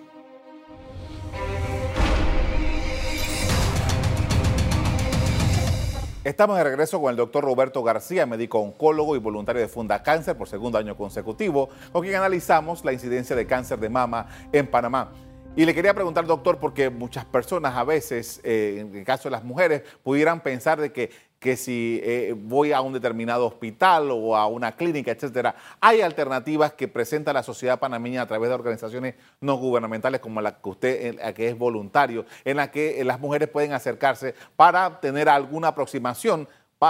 Estamos 6.23 6.55
de 6.55 6.63
regreso 6.63 7.01
con 7.01 7.11
el 7.11 7.17
doctor 7.17 7.43
Roberto 7.43 7.83
García, 7.83 8.25
médico 8.25 8.59
oncólogo 8.59 9.17
y 9.17 9.19
voluntario 9.19 9.61
de 9.61 9.67
Funda 9.67 10.01
Cáncer 10.03 10.37
por 10.37 10.47
segundo 10.47 10.77
año 10.77 10.95
consecutivo, 10.95 11.67
con 11.91 12.01
quien 12.01 12.15
analizamos 12.15 12.85
la 12.85 12.93
incidencia 12.93 13.35
de 13.35 13.45
cáncer 13.45 13.77
de 13.77 13.89
mama 13.89 14.29
en 14.53 14.65
Panamá. 14.65 15.11
Y 15.57 15.65
le 15.65 15.75
quería 15.75 15.93
preguntar, 15.93 16.25
doctor, 16.25 16.59
porque 16.59 16.89
muchas 16.89 17.25
personas 17.25 17.75
a 17.75 17.83
veces, 17.83 18.39
eh, 18.45 18.77
en 18.79 18.95
el 18.95 19.03
caso 19.03 19.23
de 19.23 19.31
las 19.31 19.43
mujeres, 19.43 19.83
pudieran 20.01 20.39
pensar 20.39 20.79
de 20.79 20.93
que, 20.93 21.11
que 21.43 21.57
si 21.57 21.99
eh, 22.01 22.33
voy 22.35 22.71
a 22.71 22.79
un 22.79 22.93
determinado 22.93 23.45
hospital 23.45 24.09
o 24.11 24.37
a 24.37 24.47
una 24.47 24.77
clínica, 24.77 25.11
etcétera, 25.11 25.55
hay 25.81 25.99
alternativas 25.99 26.71
que 26.73 26.87
presenta 26.87 27.33
la 27.33 27.43
sociedad 27.43 27.79
panameña 27.79 28.21
a 28.21 28.27
través 28.27 28.47
de 28.47 28.55
organizaciones 28.55 29.15
no 29.41 29.57
gubernamentales 29.57 30.21
como 30.21 30.39
la 30.39 30.61
que 30.61 30.69
usted, 30.69 31.15
la 31.15 31.33
que 31.33 31.49
es 31.49 31.57
voluntario, 31.57 32.25
en 32.45 32.55
la 32.57 32.71
que 32.71 33.01
eh, 33.01 33.03
las 33.03 33.19
mujeres 33.19 33.49
pueden 33.49 33.73
acercarse 33.73 34.33
para 34.55 35.01
tener 35.01 35.27
alguna 35.27 35.67
aproximación 35.67 36.47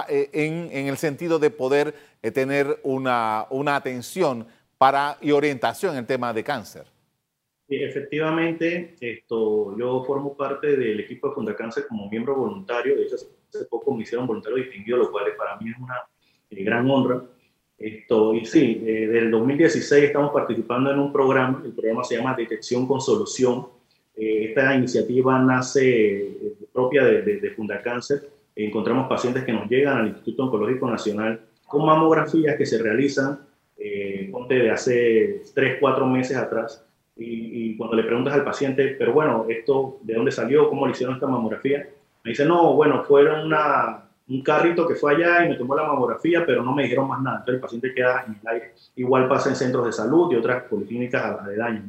en, 0.07 0.69
en 0.71 0.87
el 0.87 0.97
sentido 0.97 1.39
de 1.39 1.49
poder 1.49 1.95
tener 2.33 2.79
una, 2.83 3.47
una 3.49 3.75
atención 3.75 4.47
para, 4.77 5.17
y 5.19 5.31
orientación 5.31 5.93
en 5.93 5.99
el 5.99 6.05
tema 6.05 6.31
de 6.31 6.43
cáncer. 6.43 6.85
Efectivamente, 7.69 8.95
esto, 8.99 9.75
yo 9.77 10.03
formo 10.03 10.35
parte 10.35 10.75
del 10.75 10.99
equipo 10.99 11.29
de 11.29 11.35
Fundacáncer 11.35 11.87
como 11.87 12.09
miembro 12.09 12.35
voluntario. 12.35 12.95
De 12.95 13.03
hecho, 13.03 13.15
hace 13.57 13.65
poco 13.65 13.93
me 13.93 14.03
hicieron 14.03 14.27
voluntario 14.27 14.57
distinguido, 14.57 14.97
lo 14.97 15.11
cual 15.11 15.25
para 15.37 15.57
mí 15.57 15.69
es 15.69 15.77
una 15.77 15.95
eh, 16.49 16.63
gran 16.63 16.89
honra. 16.89 17.23
Esto, 17.77 18.33
y 18.33 18.45
sí, 18.45 18.81
eh, 18.85 19.07
desde 19.07 19.19
el 19.19 19.31
2016 19.31 20.03
estamos 20.05 20.31
participando 20.31 20.91
en 20.91 20.99
un 20.99 21.11
programa, 21.11 21.61
el 21.65 21.73
programa 21.73 22.03
se 22.03 22.17
llama 22.17 22.35
Detección 22.35 22.87
con 22.87 23.01
Solución. 23.01 23.67
Eh, 24.15 24.45
esta 24.49 24.75
iniciativa 24.75 25.39
nace 25.39 26.55
propia 26.71 27.03
de, 27.03 27.21
de, 27.23 27.39
de 27.39 27.51
Fundacáncer. 27.51 28.29
Encontramos 28.55 29.07
pacientes 29.07 29.43
que 29.43 29.51
nos 29.51 29.69
llegan 29.69 29.97
al 29.97 30.07
Instituto 30.07 30.43
Oncológico 30.43 30.89
Nacional 30.89 31.41
con 31.65 31.85
mamografías 31.85 32.55
que 32.55 32.67
se 32.67 32.81
realizan, 32.81 33.39
ponte 34.31 34.55
de 34.55 34.69
hace 34.69 35.41
3, 35.55 35.77
4 35.79 36.05
meses 36.05 36.37
atrás, 36.37 36.85
y, 37.15 37.77
cuando 37.77 37.95
le 37.95 38.03
preguntas 38.03 38.33
al 38.33 38.43
paciente, 38.43 38.95
pero 38.97 39.13
bueno, 39.13 39.45
esto 39.49 39.99
de 40.01 40.15
dónde 40.15 40.31
salió, 40.31 40.69
cómo 40.69 40.85
le 40.85 40.93
hicieron 40.93 41.15
esta 41.15 41.27
mamografía, 41.27 41.87
Me 42.23 42.31
dice, 42.31 42.45
no, 42.45 42.73
bueno, 42.73 43.03
fue 43.03 43.23
una, 43.43 44.03
un 44.29 44.41
carrito 44.41 44.87
que 44.87 44.95
fue 44.95 45.15
allá 45.15 45.45
y 45.45 45.49
me 45.49 45.55
tomó 45.55 45.75
la 45.75 45.83
mamografía, 45.83 46.45
pero 46.45 46.63
no 46.63 46.73
me 46.73 46.83
dijeron 46.83 47.07
más 47.07 47.21
nada. 47.21 47.37
Entonces 47.39 47.55
el 47.55 47.61
paciente 47.61 47.93
queda 47.93 48.23
en 48.27 48.39
el 48.41 48.47
aire. 48.47 48.73
Igual 48.95 49.27
pasa 49.27 49.49
en 49.49 49.55
centros 49.55 49.85
de 49.85 49.91
salud 49.91 50.31
y 50.31 50.35
otras 50.35 50.63
policlínicas 50.63 51.45
de 51.45 51.55
daño. 51.57 51.83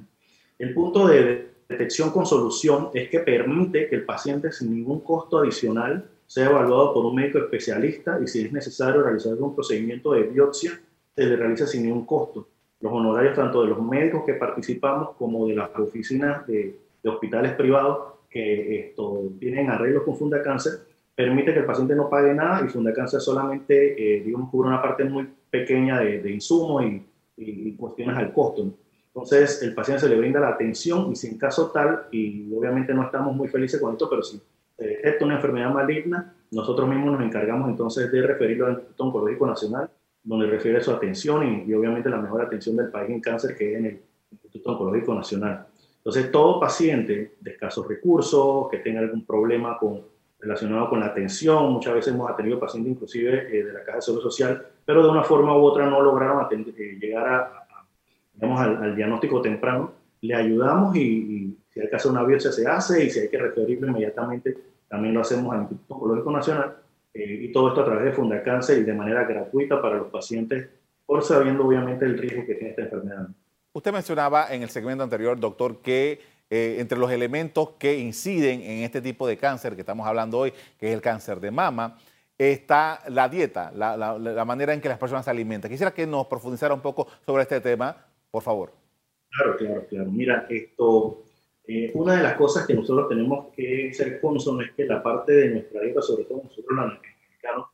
El 0.59 0.75
punto 0.75 1.07
de 1.07 1.55
detección 1.69 2.11
con 2.11 2.27
solución 2.27 2.91
es 2.95 3.09
que 3.09 3.21
permite 3.21 3.89
que 3.89 3.97
el 3.97 4.05
paciente 4.05 4.51
sin 4.53 4.75
ningún 4.75 5.01
costo 5.01 5.39
adicional 5.39 6.05
sea 6.27 6.47
evaluado 6.47 6.93
por 6.93 7.05
un 7.07 7.15
médico 7.15 7.39
especialista 7.39 8.19
y 8.23 8.27
si 8.27 8.45
es 8.45 8.53
necesario 8.53 9.03
realizar 9.03 9.33
algún 9.33 9.55
procedimiento 9.55 10.13
de 10.13 10.25
biopsia, 10.25 10.81
se 11.15 11.25
le 11.25 11.37
realiza 11.37 11.67
sin 11.67 11.85
ningún 11.85 12.05
costo. 12.05 12.49
Los 12.81 12.93
honorarios 12.93 13.35
tanto 13.35 13.63
de 13.63 13.69
los 13.69 13.81
médicos 13.81 14.25
que 14.27 14.35
participamos 14.35 15.11
como 15.17 15.47
de 15.47 15.55
las 15.55 15.71
oficinas 15.77 16.47
de, 16.47 16.77
de 17.03 17.09
hospitales 17.09 17.53
privados 17.53 18.15
que 18.35 18.81
esto, 18.81 19.31
tienen 19.39 19.71
arreglos 19.71 20.03
con 20.03 20.17
Funda 20.17 20.43
Cáncer 20.43 20.73
permite 21.15 21.53
que 21.53 21.61
el 21.61 21.65
paciente 21.65 21.95
no 21.95 22.09
pague 22.09 22.35
nada 22.35 22.65
y 22.65 22.69
Fundacáncer 22.69 23.21
solamente, 23.21 24.17
eh, 24.17 24.23
digamos, 24.23 24.51
cubre 24.51 24.69
una 24.69 24.83
parte 24.83 25.05
muy 25.05 25.29
pequeña 25.51 26.01
de, 26.01 26.21
de 26.21 26.31
insumos 26.31 26.85
y, 26.85 27.03
y, 27.37 27.73
cuestiones 27.77 28.17
al 28.17 28.33
costo. 28.33 28.67
Entonces, 29.09 29.63
el 29.63 29.75
paciente 29.75 30.03
se 30.03 30.09
le 30.09 30.17
brinda 30.17 30.41
la 30.41 30.49
atención 30.49 31.13
y 31.13 31.17
si 31.17 31.29
en 31.29 31.39
caso 31.39 31.71
tal, 31.71 32.07
y 32.11 32.53
obviamente 32.53 32.93
no 32.93 33.05
estamos 33.05 33.35
muy 33.37 33.47
felices 33.47 33.81
con 33.81 33.93
esto, 33.93 34.11
pero 34.11 34.23
si 34.23 34.41
se 34.77 34.87
detecta 34.87 35.25
una 35.25 35.37
enfermedad 35.37 35.73
maligna, 35.73 36.35
nosotros 36.51 36.89
mismos 36.89 37.13
nos 37.13 37.23
encargamos 37.23 37.71
entonces 37.71 38.11
de 38.11 38.23
referirlo 38.23 38.67
al 38.67 38.73
Instituto 38.73 39.05
Oncológico 39.05 39.47
Nacional, 39.47 39.89
donde 40.25 40.47
refiere 40.47 40.81
su 40.81 40.91
atención 40.91 41.47
y, 41.47 41.71
y 41.71 41.75
obviamente 41.75 42.09
la 42.09 42.17
mejor 42.17 42.43
atención 42.43 42.77
del 42.77 42.91
país 42.91 43.11
en 43.11 43.21
cáncer 43.21 43.57
que 43.57 43.73
es 43.73 43.79
en 43.79 43.87
el 43.87 44.01
Instituto 44.33 44.73
Oncológico 44.73 45.15
Nacional. 45.15 45.67
Entonces, 46.05 46.31
todo 46.31 46.61
paciente 46.61 47.37
de 47.41 47.51
escasos 47.51 47.89
recursos, 47.89 48.69
que 48.71 48.79
tenga 48.79 49.01
algún 49.01 49.25
problema 49.25 49.79
con 49.79 50.03
relacionado 50.45 50.91
con 50.91 51.01
la 51.01 51.07
atención. 51.07 51.73
Muchas 51.73 51.95
veces 51.95 52.15
hemos 52.15 52.31
atendido 52.31 52.61
pacientes 52.61 52.93
inclusive 52.93 53.59
eh, 53.59 53.65
de 53.65 53.73
la 53.73 53.83
Caja 53.83 53.97
de 53.97 54.03
Seguro 54.03 54.23
Social, 54.23 54.67
pero 54.85 55.03
de 55.03 55.09
una 55.09 55.25
forma 55.25 55.57
u 55.57 55.63
otra 55.63 55.89
no 55.89 56.01
lograron 56.03 56.47
eh, 56.53 56.99
llegar 57.01 57.27
a, 57.27 57.87
digamos, 58.35 58.61
al, 58.61 58.95
diagnóstico 58.95 59.41
temprano. 59.41 59.93
Le 60.21 60.35
ayudamos 60.35 60.95
y, 60.97 61.57
si 61.71 61.81
hay 61.81 61.89
que 61.89 61.97
hacer 61.97 62.11
una 62.11 62.23
biopsia 62.23 62.53
se 62.53 62.67
hace 62.67 63.05
y 63.05 63.11
si 63.11 63.21
hay 63.21 63.29
que 63.29 63.39
referirlo 63.39 63.89
inmediatamente 63.89 64.57
también 64.89 65.13
lo 65.13 65.23
hacemos 65.23 65.53
al 65.53 65.63
Instituto 65.63 65.95
Oncológico 65.95 66.31
Nacional 66.31 66.77
eh, 67.13 67.39
y 67.43 67.53
todo 67.53 67.69
esto 67.69 67.81
a 67.81 67.85
través 67.85 68.05
de 68.05 68.13
Fundacáncer 68.13 68.79
y 68.79 68.85
de 68.85 68.95
manera 68.95 69.25
gratuita 69.25 69.83
para 69.83 69.97
los 69.97 70.07
pacientes 70.07 70.69
por 71.05 71.23
sabiendo 71.23 71.67
obviamente 71.67 72.05
el 72.05 72.17
riesgo 72.17 72.47
que 72.47 72.55
tiene 72.55 72.71
esta 72.71 72.83
enfermedad. 72.83 73.29
Usted 73.75 73.93
mencionaba 73.93 74.55
en 74.55 74.63
el 74.63 74.71
segmento 74.71 75.03
anterior, 75.03 75.39
doctor, 75.41 75.83
que 75.83 76.21
eh, 76.49 76.77
entre 76.79 76.97
los 76.97 77.11
elementos 77.11 77.71
que 77.71 77.99
inciden 77.99 78.61
en 78.63 78.85
este 78.85 79.03
tipo 79.03 79.27
de 79.27 79.37
cáncer 79.37 79.75
que 79.75 79.81
estamos 79.81 80.07
hablando 80.07 80.39
hoy, 80.39 80.53
que 80.79 80.87
es 80.87 80.95
el 80.95 81.01
cáncer 81.01 81.41
de 81.41 81.51
mama, 81.51 81.99
está 82.39 83.03
la 83.09 83.29
dieta, 83.29 83.73
la, 83.75 84.45
manera 84.45 84.75
en 84.75 84.81
que 84.81 84.89
las 84.89 84.97
personas 84.97 85.25
se 85.25 85.33
alimentan. 85.33 85.73
Quisiera 85.73 85.93
que 85.93 86.07
nos 86.07 86.29
profundizara 86.29 86.73
un 86.73 86.83
poco 86.83 87.09
sobre 87.27 87.43
este 87.43 87.61
tema, 87.61 87.97
por 88.31 88.45
favor. 88.45 88.71
Claro, 89.31 89.57
claro, 89.57 89.87
claro. 89.89 90.11
Mira, 90.13 90.47
esto, 90.49 91.25
eh, 91.67 91.91
una 91.95 92.15
de 92.15 92.23
las 92.23 92.35
cosas 92.35 92.69
que 92.69 92.75
nosotros 92.75 93.09
tenemos 93.09 93.53
que 93.57 93.93
ser 93.93 94.21
consonos 94.21 94.67
es 94.67 94.73
que 94.75 94.85
la 94.85 95.03
parte 95.03 95.33
de 95.33 95.51
nuestra 95.51 95.81
dieta, 95.81 96.01
sobre 96.01 96.27
todo 96.27 96.45
nosotros 96.45 96.67
los 96.71 96.93
mexicanos, 96.93 97.74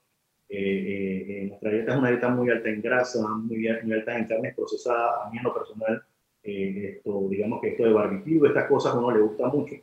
eh, 0.50 1.47
nuestra 1.49 1.71
dieta 1.71 1.92
es 1.92 1.99
una 1.99 2.11
dieta 2.11 2.28
muy 2.28 2.50
alta 2.50 2.69
en 2.69 2.83
grasa, 2.83 3.26
muy, 3.28 3.69
muy 3.83 3.92
alta 3.92 4.19
en 4.19 4.26
carnes 4.26 4.54
procesadas. 4.54 5.26
A 5.26 5.30
mí 5.30 5.38
en 5.38 5.45
lo 5.45 5.54
personal 5.54 6.02
eh, 6.42 6.97
esto, 6.97 7.28
digamos 7.28 7.61
que 7.61 7.69
esto 7.69 7.85
de 7.85 7.92
barbecue, 7.92 8.49
estas 8.49 8.69
cosas 8.69 8.95
a 8.95 8.99
uno 8.99 9.11
le 9.11 9.21
gusta 9.21 9.49
mucho. 9.49 9.75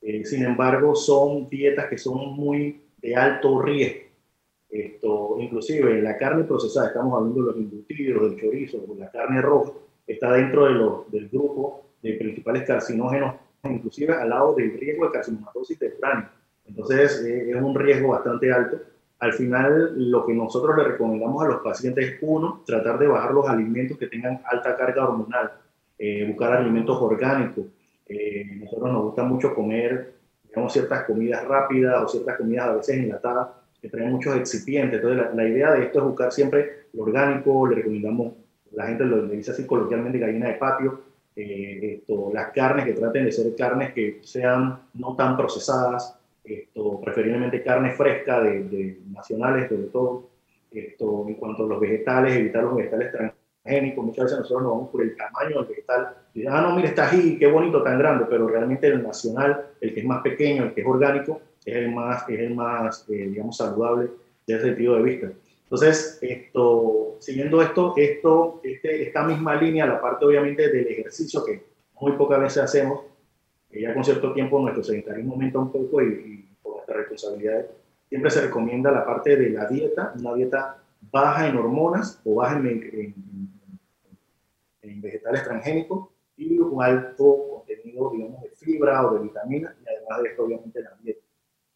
Eh, 0.00 0.24
sin 0.24 0.44
embargo, 0.44 0.94
son 0.94 1.48
dietas 1.48 1.86
que 1.88 1.98
son 1.98 2.34
muy 2.34 2.82
de 3.00 3.16
alto 3.16 3.62
riesgo. 3.62 4.02
Esto, 4.68 5.36
inclusive 5.38 6.00
la 6.00 6.16
carne 6.16 6.44
procesada, 6.44 6.88
estamos 6.88 7.14
hablando 7.14 7.40
de 7.40 7.46
los 7.46 7.56
embutidos, 7.56 8.30
del 8.30 8.40
chorizo, 8.40 8.84
la 8.98 9.10
carne 9.10 9.42
roja, 9.42 9.72
está 10.06 10.32
dentro 10.32 10.64
de 10.66 11.18
del 11.18 11.28
grupo 11.28 11.84
de 12.02 12.14
principales 12.14 12.64
carcinógenos, 12.64 13.34
inclusive 13.64 14.14
al 14.14 14.30
lado 14.30 14.54
del 14.54 14.78
riesgo 14.78 15.06
de 15.06 15.12
carcinomatosis 15.12 15.78
de 15.78 15.94
cráneo. 15.94 16.28
Entonces, 16.66 17.22
eh, 17.24 17.50
es 17.50 17.56
un 17.56 17.74
riesgo 17.74 18.08
bastante 18.08 18.50
alto. 18.50 18.80
Al 19.22 19.32
final, 19.34 19.92
lo 20.10 20.26
que 20.26 20.34
nosotros 20.34 20.76
le 20.76 20.82
recomendamos 20.82 21.44
a 21.44 21.46
los 21.46 21.60
pacientes 21.60 22.14
es, 22.14 22.18
uno, 22.22 22.64
tratar 22.66 22.98
de 22.98 23.06
bajar 23.06 23.32
los 23.32 23.48
alimentos 23.48 23.96
que 23.96 24.08
tengan 24.08 24.42
alta 24.44 24.76
carga 24.76 25.08
hormonal 25.08 25.52
eh, 25.96 26.26
buscar 26.26 26.54
alimentos 26.54 27.00
orgánicos. 27.00 27.66
Eh, 28.08 28.58
nosotros 28.60 28.92
nos 28.92 29.02
gusta 29.04 29.22
mucho 29.22 29.54
comer, 29.54 30.14
digamos, 30.48 30.72
ciertas 30.72 31.04
comidas 31.04 31.46
rápidas 31.46 32.02
o 32.02 32.08
ciertas 32.08 32.36
comidas 32.36 32.66
a 32.66 32.74
veces 32.74 32.96
enlatadas 32.96 33.46
que 33.80 33.88
traen 33.88 34.10
muchos 34.10 34.34
excipientes. 34.34 35.00
Entonces, 35.00 35.32
la, 35.32 35.48
idea 35.48 35.70
de 35.70 35.84
esto 35.84 36.00
es 36.00 36.04
buscar 36.04 36.32
siempre 36.32 36.86
lo 36.92 37.04
orgánico, 37.04 37.68
le 37.68 37.76
recomendamos, 37.76 38.32
la 38.72 38.88
gente 38.88 39.04
lo 39.04 39.22
dice 39.28 39.52
así 39.52 39.64
coloquialmente, 39.64 40.18
gallina 40.18 40.48
de 40.48 40.54
patio, 40.54 41.00
eh, 41.36 42.00
esto, 42.00 42.32
las 42.34 42.50
carnes 42.50 42.86
que 42.86 42.94
traten 42.94 43.26
de 43.26 43.30
ser 43.30 43.54
carnes 43.54 43.92
que 43.92 44.18
sean 44.24 44.80
no 44.94 45.14
tan 45.14 45.36
procesadas, 45.36 46.18
esto, 46.44 47.00
preferiblemente 47.00 47.62
carne 47.62 47.92
fresca 47.92 48.40
de, 48.40 48.64
de 48.64 48.98
nacionales, 49.10 49.68
sobre 49.68 49.84
todo. 49.84 50.30
Esto, 50.70 51.26
en 51.28 51.34
cuanto 51.34 51.64
a 51.64 51.68
los 51.68 51.80
vegetales, 51.80 52.34
evitar 52.34 52.64
los 52.64 52.76
vegetales 52.76 53.12
trans 53.12 53.32
Muchas 53.64 54.24
veces 54.24 54.38
nosotros 54.40 54.62
nos 54.62 54.72
vamos 54.72 54.90
por 54.90 55.02
el 55.02 55.16
tamaño 55.16 55.60
del 55.60 55.68
vegetal. 55.68 56.16
Y, 56.34 56.46
ah, 56.46 56.60
no, 56.62 56.74
mire, 56.74 56.88
está 56.88 57.08
ahí, 57.08 57.38
qué 57.38 57.46
bonito, 57.46 57.82
tan 57.82 57.98
grande, 57.98 58.26
pero 58.28 58.48
realmente 58.48 58.88
el 58.88 59.02
nacional, 59.02 59.66
el 59.80 59.94
que 59.94 60.00
es 60.00 60.06
más 60.06 60.20
pequeño, 60.22 60.64
el 60.64 60.74
que 60.74 60.80
es 60.80 60.86
orgánico, 60.86 61.40
es 61.64 61.76
el 61.76 61.92
más, 61.92 62.28
es 62.28 62.40
el 62.40 62.54
más 62.54 63.06
eh, 63.08 63.28
digamos, 63.28 63.56
saludable 63.56 64.10
desde 64.46 64.58
ese 64.58 64.68
sentido 64.68 64.96
de 64.96 65.02
vista. 65.02 65.32
Entonces, 65.62 66.18
esto, 66.20 67.16
siguiendo 67.20 67.62
esto, 67.62 67.94
esto 67.96 68.60
este, 68.64 69.04
esta 69.04 69.24
misma 69.24 69.54
línea, 69.54 69.86
la 69.86 70.00
parte 70.00 70.24
obviamente 70.24 70.68
del 70.68 70.88
ejercicio 70.88 71.44
que 71.44 71.62
muy 72.00 72.12
pocas 72.12 72.40
veces 72.40 72.64
hacemos, 72.64 73.00
ya 73.70 73.94
con 73.94 74.04
cierto 74.04 74.34
tiempo 74.34 74.60
nuestro 74.60 74.82
sedentarismo 74.82 75.32
aumenta 75.32 75.58
un 75.58 75.72
poco 75.72 76.02
y, 76.02 76.31
responsabilidades, 76.92 77.66
siempre 78.08 78.30
se 78.30 78.42
recomienda 78.42 78.90
la 78.90 79.04
parte 79.04 79.36
de 79.36 79.50
la 79.50 79.66
dieta, 79.66 80.12
una 80.18 80.34
dieta 80.34 80.82
baja 81.10 81.48
en 81.48 81.56
hormonas 81.56 82.20
o 82.24 82.36
baja 82.36 82.56
en, 82.58 83.14
en, 84.82 85.00
vegetales 85.00 85.42
transgénicos 85.42 86.10
y 86.36 86.58
un 86.58 86.80
alto 86.82 87.46
contenido, 87.50 88.10
digamos, 88.10 88.42
de 88.42 88.50
fibra 88.50 89.04
o 89.06 89.14
de 89.14 89.20
vitaminas 89.20 89.74
y 89.82 89.88
además 89.88 90.22
de 90.22 90.28
esto, 90.28 90.44
obviamente, 90.44 90.80
la 90.80 90.96
dieta. 91.02 91.20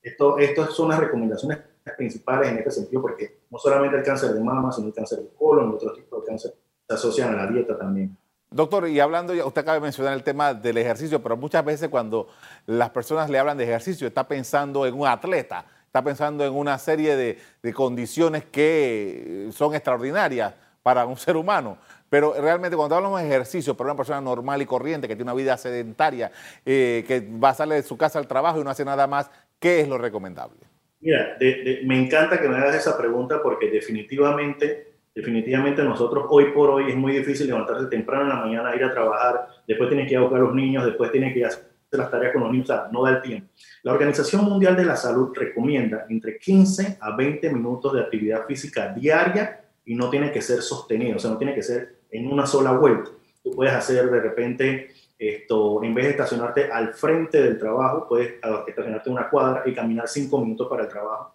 Esto, 0.03 0.39
estas 0.39 0.73
son 0.73 0.91
las 0.91 1.01
recomendaciones 1.01 1.59
principales 1.97 2.51
en 2.51 2.59
este 2.59 2.71
sentido 2.71 3.03
porque 3.03 3.41
no 3.51 3.59
solamente 3.59 3.97
el 3.97 4.03
cáncer 4.03 4.33
de 4.33 4.41
mama, 4.41 4.71
sino 4.73 4.89
el 4.89 4.95
cáncer 4.95 5.21
de 5.21 5.29
colon 5.31 5.73
y 5.73 5.75
otros 5.75 5.95
tipos 5.95 6.23
de 6.23 6.27
cáncer 6.27 6.55
se 6.87 6.95
asocian 6.95 7.35
a 7.35 7.45
la 7.45 7.51
dieta 7.51 7.77
también. 7.77 8.17
Doctor, 8.51 8.89
y 8.89 9.01
hablando, 9.01 9.33
usted 9.33 9.63
acaba 9.63 9.75
de 9.75 9.81
mencionar 9.81 10.13
el 10.15 10.23
tema 10.23 10.55
del 10.55 10.79
ejercicio, 10.79 11.23
pero 11.23 11.37
muchas 11.37 11.65
veces 11.65 11.89
cuando 11.89 12.29
las 12.67 12.91
personas 12.91 13.29
le 13.29 13.39
hablan 13.39 13.59
de 13.59 13.65
ejercicio, 13.65 14.07
está 14.07 14.29
pensando 14.29 14.87
en 14.87 14.95
un 14.95 15.07
atleta, 15.07 15.67
está 15.87 16.03
pensando 16.03 16.45
en 16.45 16.55
una 16.55 16.79
serie 16.79 17.17
de, 17.17 17.73
condiciones 17.73 18.45
que 18.45 19.49
son 19.53 19.75
extraordinarias 19.75 20.55
para 20.83 21.07
un 21.07 21.17
ser 21.17 21.37
humano. 21.37 21.79
Pero 22.09 22.35
realmente 22.41 22.77
cuando 22.77 22.95
hablamos 22.95 23.21
de 23.21 23.27
ejercicio 23.27 23.77
para 23.77 23.91
una 23.91 23.97
persona 23.97 24.21
normal 24.21 24.63
y 24.63 24.67
corriente 24.67 25.09
que 25.09 25.17
tiene 25.17 25.31
una 25.31 25.37
vida 25.37 25.57
sedentaria, 25.57 26.31
eh, 26.65 27.05
que 27.07 27.21
va 27.21 27.49
a 27.49 27.55
salir 27.55 27.75
de 27.75 27.83
su 27.83 27.97
casa 27.97 28.21
al 28.21 28.29
trabajo 28.29 28.61
y 28.61 28.65
no 28.65 28.71
hace 28.71 28.85
nada 28.85 29.09
más, 29.09 29.29
¿qué 29.59 29.81
es 29.81 29.89
lo 29.89 29.99
recomendable? 29.99 30.61
Mira, 31.01 31.37
me 31.85 32.01
encanta 32.01 32.41
que 32.41 32.49
me 32.49 32.57
hagas 32.57 32.77
esa 32.77 32.97
pregunta 32.97 33.43
porque 33.43 33.71
definitivamente, 33.71 34.96
definitivamente 35.17 35.83
nosotros 35.83 36.27
hoy 36.29 36.53
por 36.53 36.69
hoy 36.69 36.91
es 36.91 36.97
muy 36.97 37.17
difícil 37.17 37.47
levantarse 37.47 37.87
temprano 37.87 38.25
en 38.25 38.29
la 38.29 38.37
mañana, 38.37 38.77
ir 38.77 38.85
a 38.85 38.93
trabajar, 38.93 39.49
después 39.67 39.89
tienes 39.89 40.07
que 40.07 40.13
ir 40.13 40.19
a 40.19 40.21
buscar 40.21 40.41
a 40.41 40.45
los 40.45 40.55
niños, 40.55 40.85
después 40.85 41.11
tienes 41.11 41.33
que 41.33 41.43
a 41.43 41.51
las 41.97 42.11
tareas 42.11 42.35
con 42.35 42.43
los 42.43 42.53
niños, 42.53 42.69
o 42.69 42.75
sea, 42.75 42.89
no 42.93 43.03
da 43.03 43.13
el 43.13 43.23
tiempo. 43.23 43.49
La 43.83 43.93
Organización 43.93 44.45
Mundial 44.45 44.77
de 44.77 44.85
la 44.85 44.95
Salud 44.95 45.33
recomienda 45.35 46.05
entre 46.11 46.37
15 46.39 46.99
a 47.01 47.17
20 47.17 47.51
minutos 47.51 47.95
de 47.95 48.01
actividad 48.03 48.45
física 48.45 48.93
diaria 48.93 49.65
y 49.87 49.95
no 49.95 50.11
tiene 50.11 50.31
que 50.31 50.43
ser 50.43 50.61
sostenido, 50.61 51.17
o 51.17 51.19
sea, 51.19 51.31
no 51.31 51.39
tiene 51.39 51.55
que 51.55 51.63
ser 51.63 52.01
en 52.11 52.31
una 52.31 52.47
sola 52.47 52.73
vuelta. 52.73 53.11
Tú 53.43 53.53
puedes 53.53 53.73
hacer 53.73 54.11
de 54.11 54.21
repente 54.21 54.91
esto, 55.19 55.83
en 55.83 55.95
vez 55.95 56.05
de 56.05 56.11
estacionarte 56.11 56.71
al 56.71 56.93
frente 56.93 57.43
del 57.43 57.59
trabajo, 57.59 58.07
puedes 58.07 58.35
estacionarte 58.67 59.09
en 59.09 59.17
una 59.17 59.31
cuadra 59.31 59.63
y 59.65 59.73
caminar 59.73 60.09
5 60.09 60.39
minutos 60.43 60.69
para 60.69 60.83
el 60.83 60.89
trabajo. 60.91 61.35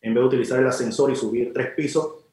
En 0.00 0.14
vez 0.14 0.22
de 0.22 0.28
utilizar 0.28 0.60
el 0.60 0.68
ascensor 0.68 1.10
y 1.10 1.16
subir 1.16 1.52
tres 1.52 1.72
pisos, 1.74 2.27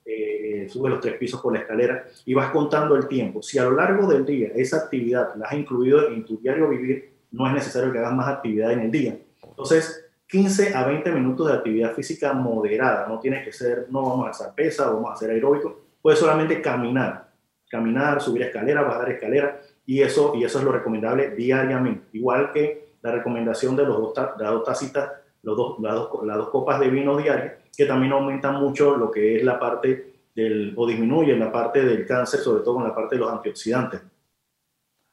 eh, 0.66 0.70
subes 0.70 0.92
los 0.92 1.02
tres 1.02 1.16
pisos 1.16 1.42
por 1.42 1.54
la 1.54 1.60
escalera 1.60 2.06
y 2.26 2.34
vas 2.34 2.50
contando 2.52 2.96
el 2.96 3.08
tiempo. 3.08 3.42
Si 3.42 3.58
a 3.58 3.64
lo 3.64 3.72
largo 3.72 4.08
del 4.08 4.26
día 4.26 4.50
esa 4.56 4.78
actividad 4.78 5.36
la 5.36 5.48
has 5.48 5.54
incluido 5.54 6.10
en 6.10 6.26
tu 6.26 6.38
diario 6.38 6.70
vivir, 6.70 7.12
no 7.32 7.48
es 7.48 7.54
necesario 7.54 7.92
que 7.92 8.00
hagas 8.00 8.14
más 8.14 8.28
actividad 8.28 8.72
en 8.72 8.80
el 8.80 8.92
día. 8.92 9.18
Entonces, 9.44 10.06
15 10.28 10.76
a 10.76 10.86
20 10.86 11.12
minutos 11.12 11.48
de 11.48 11.54
actividad 11.54 11.94
física 11.94 12.34
moderada, 12.34 13.08
no 13.08 13.20
tiene 13.20 13.44
que 13.44 13.52
ser, 13.52 13.88
no 13.90 14.02
vamos 14.02 14.28
a 14.28 14.30
hacer 14.32 14.48
pesa, 14.56 14.90
vamos 14.90 15.12
a 15.12 15.14
hacer 15.14 15.30
aeróbico, 15.30 15.82
puedes 16.02 16.20
solamente 16.20 16.62
caminar, 16.62 17.30
caminar, 17.70 18.22
subir 18.22 18.44
escalera, 18.44 18.82
bajar 18.82 19.12
escalera, 19.12 19.62
y 19.86 20.02
eso, 20.02 20.34
y 20.36 20.44
eso 20.44 20.60
es 20.60 20.66
lo 20.66 20.72
recomendable 20.72 21.32
diariamente, 21.32 22.08
igual 22.14 22.52
que 22.52 22.96
la 23.02 23.12
recomendación 23.12 23.76
de, 23.76 23.86
los 23.86 23.98
dos, 23.98 24.14
de 24.16 24.44
las 24.44 24.54
dos 24.54 24.64
tacitas 24.64 25.12
los 25.46 25.56
dos, 25.56 25.80
las, 25.80 25.94
dos, 25.94 26.10
las 26.26 26.38
dos 26.38 26.50
copas 26.50 26.80
de 26.80 26.90
vino 26.90 27.16
diarias, 27.16 27.54
que 27.78 27.86
también 27.86 28.12
aumentan 28.12 28.56
mucho 28.56 28.98
lo 28.98 29.12
que 29.12 29.38
es 29.38 29.44
la 29.44 29.60
parte 29.60 30.15
del, 30.36 30.74
o 30.76 30.86
disminuyen 30.86 31.40
la 31.40 31.52
parte 31.52 31.84
del 31.84 32.06
cáncer, 32.06 32.42
sobre 32.42 32.64
todo 32.64 32.76
con 32.76 32.84
la 32.84 32.94
parte 32.94 33.16
de 33.16 33.22
los 33.22 33.32
antioxidantes. 33.32 34.02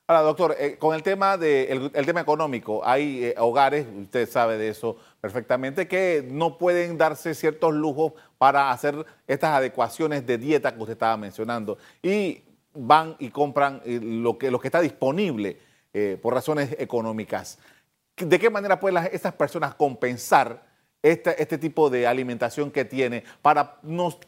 Ahora, 0.08 0.22
doctor, 0.22 0.56
eh, 0.58 0.76
con 0.78 0.94
el 0.96 1.02
tema, 1.02 1.38
de, 1.38 1.90
el, 1.94 2.06
tema 2.06 2.20
económico, 2.20 2.82
hay 2.84 3.26
eh, 3.26 3.34
hogares, 3.38 3.86
usted 3.96 4.28
sabe 4.28 4.58
de 4.58 4.68
eso 4.68 4.96
perfectamente, 5.20 5.86
que 5.86 6.26
no 6.28 6.58
pueden 6.58 6.98
darse 6.98 7.34
ciertos 7.34 7.72
lujos 7.72 8.12
para 8.36 8.72
hacer 8.72 9.06
estas 9.28 9.54
adecuaciones 9.54 10.26
de 10.26 10.38
dieta 10.38 10.74
que 10.74 10.80
usted 10.80 10.94
estaba 10.94 11.16
mencionando. 11.16 11.78
Y 12.02 12.42
van 12.74 13.14
y 13.20 13.30
compran 13.30 13.80
eh, 13.84 14.00
lo 14.02 14.36
que, 14.38 14.50
lo 14.50 14.58
que 14.58 14.68
está 14.68 14.80
disponible 14.80 15.58
por 16.22 16.32
razones 16.32 16.74
económicas. 16.78 17.58
¿De 18.16 18.38
qué 18.38 18.48
manera 18.48 18.80
pueden 18.80 19.10
estas 19.12 19.34
personas 19.34 19.74
compensar 19.74 20.62
este, 21.02 21.42
este 21.42 21.58
tipo 21.58 21.90
de 21.90 22.06
alimentación 22.06 22.70
que 22.70 22.86
tiene 22.86 23.24
para 23.42 23.76
no 23.82 24.18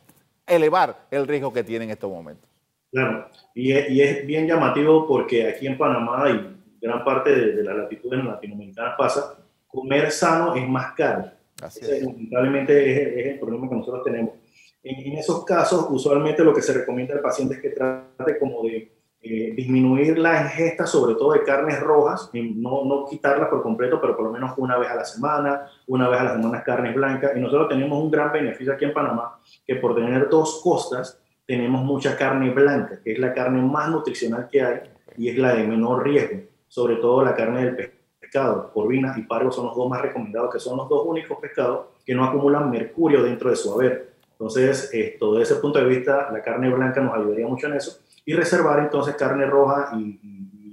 elevar 0.47 1.07
el 1.11 1.27
riesgo 1.27 1.53
que 1.53 1.65
tienen 1.65 1.89
en 1.89 1.93
estos 1.93 2.11
momentos? 2.11 2.49
Claro, 2.91 3.29
y 3.55 3.73
es, 3.73 4.25
bien 4.25 4.47
llamativo 4.47 5.07
porque 5.07 5.49
aquí 5.49 5.67
en 5.67 5.77
Panamá 5.77 6.31
y 6.31 6.81
gran 6.81 7.05
parte 7.05 7.35
de, 7.35 7.65
las 7.65 7.77
latitudes 7.77 8.25
latinoamericanas 8.25 8.95
pasa, 8.97 9.39
comer 9.67 10.13
sano 10.13 10.55
es 10.55 10.69
más 10.69 10.93
caro. 10.95 11.31
Así 11.61 11.81
es. 11.83 12.03
Lamentablemente 12.03 13.21
es, 13.21 13.27
el 13.33 13.41
problema 13.41 13.69
que 13.69 13.75
nosotros 13.75 14.05
tenemos. 14.05 14.35
En, 14.83 15.19
esos 15.19 15.45
casos, 15.45 15.87
usualmente 15.91 16.45
lo 16.45 16.55
que 16.55 16.63
se 16.63 16.73
recomienda 16.73 17.15
al 17.15 17.21
paciente 17.21 17.55
es 17.55 17.61
que 17.61 17.71
trate 17.71 18.39
como 18.39 18.63
de 18.63 18.93
eh, 19.27 19.55
disminuir 19.57 20.19
la 20.19 20.43
ingesta, 20.43 20.87
sobre 20.87 21.15
todo 21.15 21.33
de 21.33 21.45
carnes 21.45 21.81
rojas, 21.81 22.29
no, 22.35 22.85
no 22.85 23.07
quitarlas 23.09 23.49
por 23.49 23.63
completo, 23.63 23.99
pero 23.99 24.15
por 24.15 24.27
lo 24.27 24.33
menos 24.33 24.53
una 24.59 24.77
vez 24.77 24.91
a 24.91 24.97
la 24.97 25.05
semana, 25.07 25.67
una 25.87 26.11
vez 26.11 26.21
a 26.21 26.25
la 26.25 26.33
semana 26.35 26.63
carnes 26.63 26.95
blancas. 26.95 27.33
Y 27.35 27.41
nosotros 27.41 27.71
tenemos 27.71 28.03
un 28.03 28.11
gran 28.11 28.31
beneficio 28.31 28.75
aquí 28.75 28.85
en 28.85 28.93
Panamá, 28.93 29.39
que 29.67 29.77
por 29.77 29.95
tener 29.95 30.29
dos 30.29 30.61
costas, 30.63 31.19
tenemos 31.47 31.83
mucha 31.83 32.19
carne 32.19 32.51
blanca, 32.51 33.01
que 33.03 33.13
es 33.13 33.19
la 33.19 33.33
carne 33.33 33.63
más 33.63 33.89
nutricional 33.89 34.47
que 34.51 34.63
hay 34.63 34.81
y 35.17 35.31
es 35.31 35.39
la 35.39 35.55
de 35.55 35.67
menor 35.67 36.05
riesgo, 36.05 36.43
sobre 36.69 36.97
todo 36.97 37.25
la 37.25 37.35
carne 37.35 37.65
del 37.65 37.93
pescado. 38.21 38.71
Corvinas 38.75 39.17
y 39.17 39.23
pargo 39.23 39.51
son 39.51 39.67
los 39.67 39.75
dos 39.77 39.89
más 39.89 40.03
recomendados, 40.03 40.53
que 40.53 40.61
son 40.61 40.77
los 40.77 40.87
dos 40.87 41.07
únicos 41.07 41.39
pescados 41.39 41.87
que 42.05 42.15
no 42.15 42.25
acumulan 42.25 42.71
mercurio 42.71 43.23
dentro 43.23 43.49
de 43.49 43.57
su 43.57 43.73
haber. 43.73 44.13
Entonces, 44.33 44.91
esto, 44.93 45.33
desde 45.33 45.55
ese 45.55 45.63
punto 45.63 45.79
de 45.79 45.87
vista, 45.87 46.31
la 46.31 46.43
carne 46.43 46.69
blanca 46.69 47.01
nos 47.01 47.15
ayudaría 47.15 47.47
mucho 47.47 47.69
en 47.69 47.75
eso. 47.75 48.01
Y 48.25 48.33
reservar 48.35 48.81
entonces 48.81 49.15
carne 49.17 49.47
roja 49.47 49.91
y, 49.99 50.21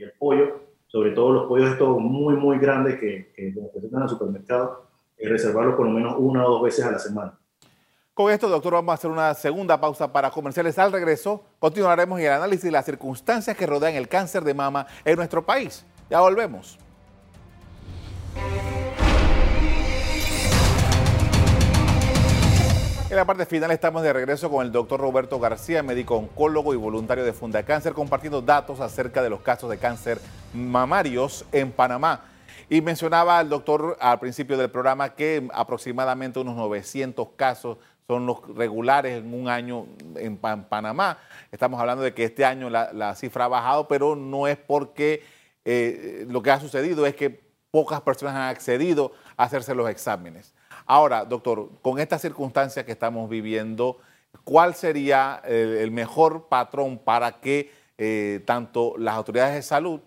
el 0.02 0.14
pollo, 0.18 0.62
sobre 0.88 1.12
todo 1.12 1.32
los 1.32 1.48
pollos 1.48 1.70
estos 1.70 2.00
muy, 2.00 2.36
muy 2.36 2.58
grandes 2.58 3.00
que, 3.00 3.32
que 3.36 3.52
nos 3.52 3.70
presentan 3.70 4.00
en 4.00 4.04
el 4.04 4.10
supermercado, 4.10 4.88
y 5.20 5.28
reservarlos 5.28 5.76
por 5.76 5.86
lo 5.86 5.92
menos 5.92 6.16
una 6.18 6.44
o 6.44 6.50
dos 6.50 6.64
veces 6.64 6.84
a 6.84 6.92
la 6.92 6.98
semana. 6.98 7.38
Con 8.14 8.32
esto, 8.32 8.50
doctor, 8.50 8.74
vamos 8.74 8.92
a 8.92 8.94
hacer 8.96 9.10
una 9.10 9.34
segunda 9.34 9.80
pausa 9.80 10.12
para 10.12 10.30
comerciales. 10.32 10.78
Al 10.78 10.92
regreso, 10.92 11.44
continuaremos 11.60 12.20
el 12.20 12.30
análisis 12.30 12.66
de 12.66 12.72
las 12.72 12.86
circunstancias 12.86 13.56
que 13.56 13.66
rodean 13.66 13.96
el 13.96 14.10
cáncer 14.10 14.44
de 14.44 14.54
mama 14.54 14.86
en 15.06 15.16
nuestro 15.16 15.46
país. 15.46 15.86
Ya 16.10 16.20
volvemos. 16.20 16.78
En 23.12 23.18
la 23.18 23.26
parte 23.26 23.46
final 23.46 23.72
estamos 23.72 24.04
de 24.04 24.14
regreso 24.14 24.50
con 24.50 24.66
el 24.66 24.72
doctor 24.72 25.02
Roberto 25.02 25.38
García, 25.38 25.84
médico 25.84 26.16
oncólogo 26.16 26.74
y 26.74 26.78
voluntario 26.78 27.26
de 27.26 27.34
Funda 27.34 27.62
Cáncer, 27.64 27.92
compartiendo 27.92 28.42
datos 28.42 28.80
acerca 28.80 29.22
de 29.22 29.30
los 29.30 29.42
casos 29.42 29.70
de 29.70 29.78
cáncer 29.78 30.18
mamarios 30.54 31.44
en 31.52 31.74
Panamá. 31.74 32.24
Y 32.70 32.80
mencionaba 32.80 33.42
el 33.42 33.50
doctor 33.50 33.98
al 34.00 34.18
principio 34.22 34.58
del 34.58 34.72
programa 34.72 35.14
que 35.14 35.46
aproximadamente 35.54 36.40
unos 36.40 36.56
900 36.56 37.28
casos 37.36 37.80
son 38.08 38.26
los 38.26 38.48
regulares 38.56 39.20
en 39.20 39.34
un 39.34 39.50
año 39.50 39.88
en 40.16 40.38
Panamá. 40.38 41.18
Estamos 41.52 41.82
hablando 41.82 42.04
de 42.04 42.14
que 42.14 42.24
este 42.24 42.46
año 42.46 42.70
la, 42.70 43.14
cifra 43.16 43.44
ha 43.44 43.50
bajado, 43.50 43.90
pero 43.90 44.16
no 44.16 44.48
es 44.48 44.56
porque 44.56 45.22
eh, 45.66 46.26
lo 46.30 46.42
que 46.42 46.52
ha 46.52 46.62
sucedido 46.62 47.06
es 47.06 47.14
que 47.14 47.42
pocas 47.72 48.00
personas 48.00 48.36
han 48.36 48.44
accedido 48.44 49.12
a 49.36 49.44
hacerse 49.44 49.76
los 49.76 49.90
exámenes. 49.90 50.54
Ahora, 50.86 51.26
doctor, 51.26 51.70
con 51.82 52.00
estas 52.00 52.22
circunstancias 52.22 52.86
que 52.86 52.92
estamos 52.92 53.30
viviendo, 53.30 53.98
¿cuál 54.44 54.76
sería 54.76 55.42
el, 55.46 55.92
mejor 55.92 56.48
patrón 56.48 56.98
para 56.98 57.40
que 57.40 57.72
eh, 57.98 58.42
tanto 58.46 58.96
las 58.98 59.16
autoridades 59.16 59.56
de 59.56 59.62
salud, 59.62 60.00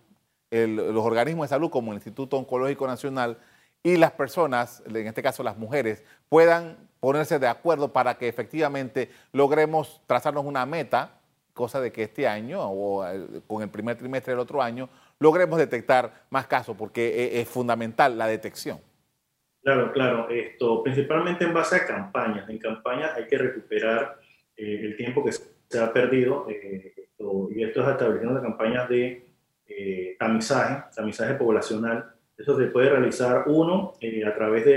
los 0.50 1.04
organismos 1.04 1.48
de 1.48 1.54
salud 1.54 1.70
como 1.70 1.92
el 1.92 1.96
Instituto 1.96 2.37
Oncológico 2.37 2.87
Nacional 2.87 3.38
y 3.82 3.96
las 3.98 4.12
personas, 4.12 4.82
en 4.87 5.06
este 5.06 5.22
caso 5.22 5.42
las 5.42 5.58
mujeres, 5.58 6.02
puedan 6.28 6.88
ponerse 7.00 7.38
de 7.38 7.46
acuerdo 7.46 7.92
para 7.92 8.16
que 8.16 8.28
efectivamente 8.28 9.10
logremos 9.30 10.00
trazarnos 10.06 10.46
una 10.46 10.64
meta, 10.64 11.20
cosa 11.52 11.80
de 11.80 11.92
que 11.92 12.04
este 12.04 12.26
año 12.26 12.62
o 12.62 13.06
eh, 13.06 13.42
con 13.46 13.62
el 13.62 13.68
primer 13.68 13.96
trimestre 13.98 14.32
del 14.32 14.40
otro 14.40 14.62
año 14.62 14.88
logremos 15.18 15.58
detectar 15.58 16.24
más 16.30 16.46
casos, 16.46 16.74
porque 16.76 17.37
e, 17.37 17.40
es, 17.42 17.48
fundamental 17.48 18.16
la 18.16 18.26
detección. 18.26 18.80
Claro, 19.64 19.92
claro. 19.92 20.29
Esto, 20.29 20.83
principalmente 20.83 21.44
en 21.44 21.55
base 21.55 21.77
a 21.77 21.87
campañas. 21.87 22.48
En 22.50 22.59
campañas 22.59 23.12
hay 23.16 23.27
que 23.27 23.38
recuperar 23.38 24.20
eh, 24.57 24.81
el 24.83 24.96
tiempo 24.96 25.24
que 25.24 25.33
se 25.33 25.81
ha 25.81 25.92
perdido 25.92 26.46
eh, 26.50 26.94
y 27.50 27.62
esto 27.62 27.83
es 27.83 27.88
estableciendo 27.88 28.40
campañas 28.42 28.88
de 28.88 29.24
tamizaje, 30.18 30.85
tamizaje 30.94 31.35
poblacional. 31.35 32.12
Eso 32.37 32.59
se 32.59 32.66
puede 32.66 32.90
realizar 32.90 33.44
uno 33.46 33.94
a 34.27 34.35
través 34.35 34.64
de, 34.66 34.72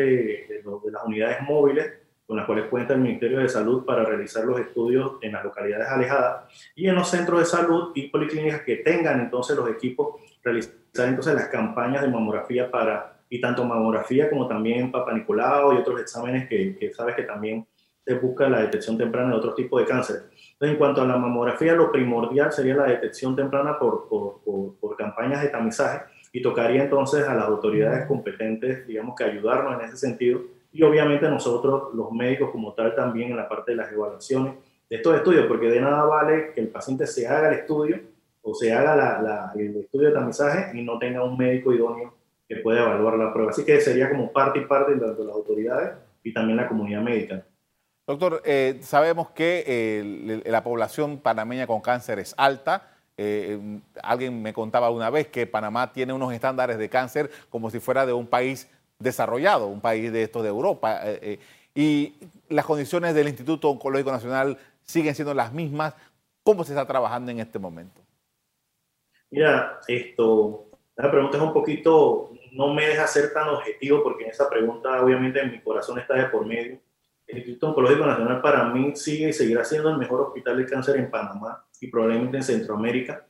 de 0.47 0.63
las 0.91 1.03
unidades 1.03 1.41
móviles 1.41 1.91
con 2.27 2.37
las 2.37 2.45
cuales 2.45 2.65
cuenta 2.65 2.93
el 2.93 2.99
Ministerio 2.99 3.39
de 3.39 3.47
Salud 3.47 3.85
para 3.85 4.03
realizar 4.03 4.43
los 4.45 4.59
estudios 4.59 5.13
en 5.21 5.31
las 5.31 5.43
localidades 5.43 5.87
alejadas 5.87 6.45
y 6.75 6.87
en 6.87 6.95
los 6.95 7.09
centros 7.09 7.39
de 7.39 7.45
salud 7.45 7.91
y 7.95 8.09
policlínicas 8.09 8.61
que 8.61 8.77
tengan 8.77 9.21
entonces 9.21 9.55
los 9.55 9.69
equipos, 9.69 10.21
realizar 10.43 10.73
entonces 10.97 11.33
las 11.33 11.47
campañas 11.47 12.01
de 12.01 12.09
mamografía 12.09 12.69
para, 12.69 13.16
y 13.29 13.41
tanto 13.41 13.63
mamografía 13.63 14.29
como 14.29 14.47
también 14.47 14.91
Papa 14.91 15.13
Nicolau 15.13 15.73
y 15.73 15.77
otros 15.77 15.99
exámenes 16.01 16.47
que, 16.47 16.75
que 16.77 16.93
sabes 16.93 17.15
que 17.15 17.23
también 17.23 17.65
se 18.05 18.15
busca 18.15 18.47
la 18.47 18.61
detección 18.61 18.97
temprana 18.97 19.31
de 19.31 19.35
otros 19.35 19.55
tipos 19.55 19.81
de 19.81 19.87
cáncer. 19.87 20.23
Entonces, 20.53 20.73
en 20.73 20.77
cuanto 20.77 21.01
a 21.01 21.05
la 21.05 21.17
mamografía, 21.17 21.73
lo 21.73 21.91
primordial 21.91 22.51
sería 22.51 22.75
la 22.75 22.85
detección 22.85 23.35
temprana 23.35 23.77
por, 23.77 24.07
por, 24.07 24.41
por, 24.43 24.75
por 24.79 24.95
campañas 24.95 25.41
de 25.41 25.49
tamizaje 25.49 26.05
y 26.31 26.41
tocaría 26.41 26.83
entonces 26.83 27.27
a 27.27 27.33
las 27.33 27.45
autoridades 27.45 28.07
competentes, 28.07 28.87
digamos, 28.87 29.15
que 29.15 29.25
ayudarnos 29.25 29.79
en 29.79 29.87
ese 29.87 29.97
sentido 29.97 30.41
y 30.71 30.83
obviamente 30.83 31.27
nosotros, 31.29 31.93
los 31.93 32.11
médicos 32.11 32.51
como 32.51 32.73
tal, 32.73 32.93
también 32.93 33.31
en 33.31 33.37
la 33.37 33.49
parte 33.49 33.71
de 33.71 33.77
las 33.77 33.91
evaluaciones 33.91 34.53
de 34.89 34.95
estos 34.95 35.15
estudios, 35.15 35.45
porque 35.47 35.69
de 35.69 35.81
nada 35.81 36.03
vale 36.05 36.51
que 36.53 36.61
el 36.61 36.67
paciente 36.67 37.07
se 37.07 37.27
haga 37.27 37.49
el 37.49 37.59
estudio 37.59 37.99
o 38.41 38.53
se 38.53 38.71
haga 38.71 38.95
la, 38.95 39.51
el 39.55 39.75
estudio 39.77 40.09
de 40.09 40.13
tamizaje 40.13 40.77
y 40.77 40.83
no 40.83 40.97
tenga 40.99 41.23
un 41.23 41.37
médico 41.37 41.73
idóneo 41.73 42.13
que 42.47 42.57
pueda 42.57 42.83
evaluar 42.83 43.17
la 43.17 43.33
prueba. 43.33 43.51
Así 43.51 43.65
que 43.65 43.79
sería 43.81 44.09
como 44.09 44.31
parte 44.31 44.59
y 44.59 44.65
parte 44.65 44.95
de 44.95 45.05
las 45.05 45.35
autoridades 45.35 45.97
y 46.23 46.33
también 46.33 46.57
la 46.57 46.67
comunidad 46.67 47.01
médica. 47.01 47.45
Doctor, 48.07 48.41
eh, 48.45 48.79
sabemos 48.81 49.31
que 49.31 49.63
eh, 49.67 50.41
la 50.45 50.63
población 50.63 51.17
panameña 51.17 51.67
con 51.67 51.81
cáncer 51.81 52.19
es 52.19 52.33
alta. 52.37 52.89
Eh, 53.17 53.59
alguien 54.01 54.41
me 54.41 54.53
contaba 54.53 54.89
una 54.91 55.09
vez 55.09 55.27
que 55.27 55.45
Panamá 55.45 55.91
tiene 55.91 56.13
unos 56.13 56.31
estándares 56.31 56.77
de 56.77 56.87
cáncer 56.87 57.29
como 57.49 57.69
si 57.69 57.79
fuera 57.79 58.05
de 58.05 58.13
un 58.13 58.27
país 58.27 58.71
desarrollado, 58.97 59.67
un 59.67 59.81
país 59.81 60.11
de 60.13 60.23
estos 60.23 60.41
de 60.43 60.49
Europa. 60.49 61.01
Y 61.75 62.15
las 62.49 62.65
condiciones 62.65 63.13
del 63.13 63.27
Instituto 63.27 63.69
Oncológico 63.69 64.11
Nacional 64.11 64.57
siguen 64.83 65.13
siendo 65.13 65.33
las 65.33 65.51
mismas. 65.51 65.93
¿Cómo 66.43 66.63
se 66.63 66.71
está 66.71 66.87
trabajando 66.87 67.29
en 67.29 67.39
este 67.41 67.59
momento? 67.59 68.01
Mira, 69.29 69.81
esto, 69.87 70.67
la 70.95 71.11
pregunta 71.11 71.37
es 71.37 71.43
un 71.43 71.53
poquito, 71.53 72.31
no 72.57 72.73
me 72.73 72.87
deja 72.87 73.05
ser 73.05 73.31
tan 73.31 73.49
objetivo 73.49 74.01
porque 74.03 74.23
en 74.23 74.31
esa 74.31 74.49
pregunta 74.49 75.01
obviamente 75.03 75.39
en 75.39 75.51
mi 75.51 75.61
corazón 75.61 75.99
está 75.99 76.15
de 76.15 76.25
por 76.25 76.45
medio. 76.45 76.79
El 77.27 77.37
Instituto 77.37 77.69
Oncológico 77.69 78.05
Nacional 78.05 78.41
para 78.41 78.65
mí 78.69 78.95
sigue 78.95 79.29
y 79.29 79.33
seguirá 79.33 79.63
siendo 79.63 79.89
el 79.89 79.97
mejor 79.97 80.21
hospital 80.21 80.57
de 80.57 80.65
cáncer 80.65 80.97
en 80.97 81.11
Panamá 81.11 81.63
y 81.79 81.87
probablemente 81.87 82.37
en 82.37 82.43
Centroamérica. 82.43 83.25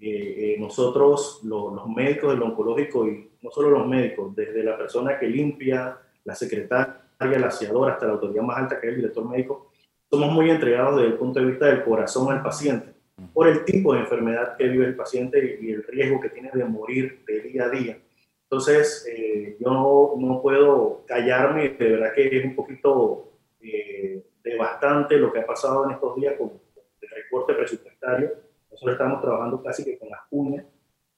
Eh, 0.00 0.56
nosotros, 0.58 1.40
los 1.44 1.86
médicos 1.88 2.32
del 2.32 2.42
oncológico 2.42 3.06
y 3.06 3.28
no 3.42 3.50
solo 3.50 3.68
los 3.68 3.86
médicos, 3.86 4.34
desde 4.34 4.64
la 4.64 4.78
persona 4.78 5.18
que 5.18 5.26
limpia, 5.26 5.98
la 6.24 6.34
secretaria, 6.34 7.02
la 7.18 7.48
aseadora, 7.48 7.92
hasta 7.92 8.06
la 8.06 8.12
autoridad 8.12 8.42
más 8.42 8.56
alta 8.56 8.80
que 8.80 8.86
es 8.86 8.92
el 8.94 9.00
director 9.00 9.28
médico, 9.28 9.72
somos 10.08 10.32
muy 10.32 10.48
entregados 10.48 10.96
desde 10.96 11.08
el 11.08 11.18
punto 11.18 11.40
de 11.40 11.46
vista 11.46 11.66
del 11.66 11.84
corazón 11.84 12.32
al 12.32 12.42
paciente, 12.42 12.94
por 13.34 13.46
el 13.46 13.64
tipo 13.64 13.92
de 13.92 14.00
enfermedad 14.00 14.56
que 14.56 14.68
vive 14.68 14.86
el 14.86 14.96
paciente 14.96 15.58
y 15.60 15.70
el 15.70 15.82
riesgo 15.84 16.18
que 16.18 16.30
tiene 16.30 16.50
de 16.54 16.64
morir 16.64 17.22
de 17.26 17.40
día 17.42 17.64
a 17.64 17.68
día. 17.68 17.98
Entonces, 18.50 19.06
eh, 19.08 19.56
yo 19.60 20.16
no, 20.18 20.40
puedo 20.42 21.04
callarme, 21.06 21.68
de 21.70 21.88
verdad 21.90 22.12
que 22.14 22.26
es 22.26 22.44
un 22.44 22.56
poquito 22.56 23.32
eh, 23.60 24.24
devastante 24.42 25.16
lo 25.16 25.32
que 25.32 25.40
ha 25.40 25.46
pasado 25.46 25.84
en 25.84 25.92
estos 25.92 26.16
días 26.16 26.34
con 26.36 26.50
el 27.00 27.08
recorte 27.08 27.54
presupuestario. 27.54 28.32
Nosotros 28.70 28.94
estamos 28.94 29.20
trabajando 29.20 29.62
casi 29.62 29.84
que 29.84 29.98
con 29.98 30.08
las 30.10 30.20
uñas 30.30 30.64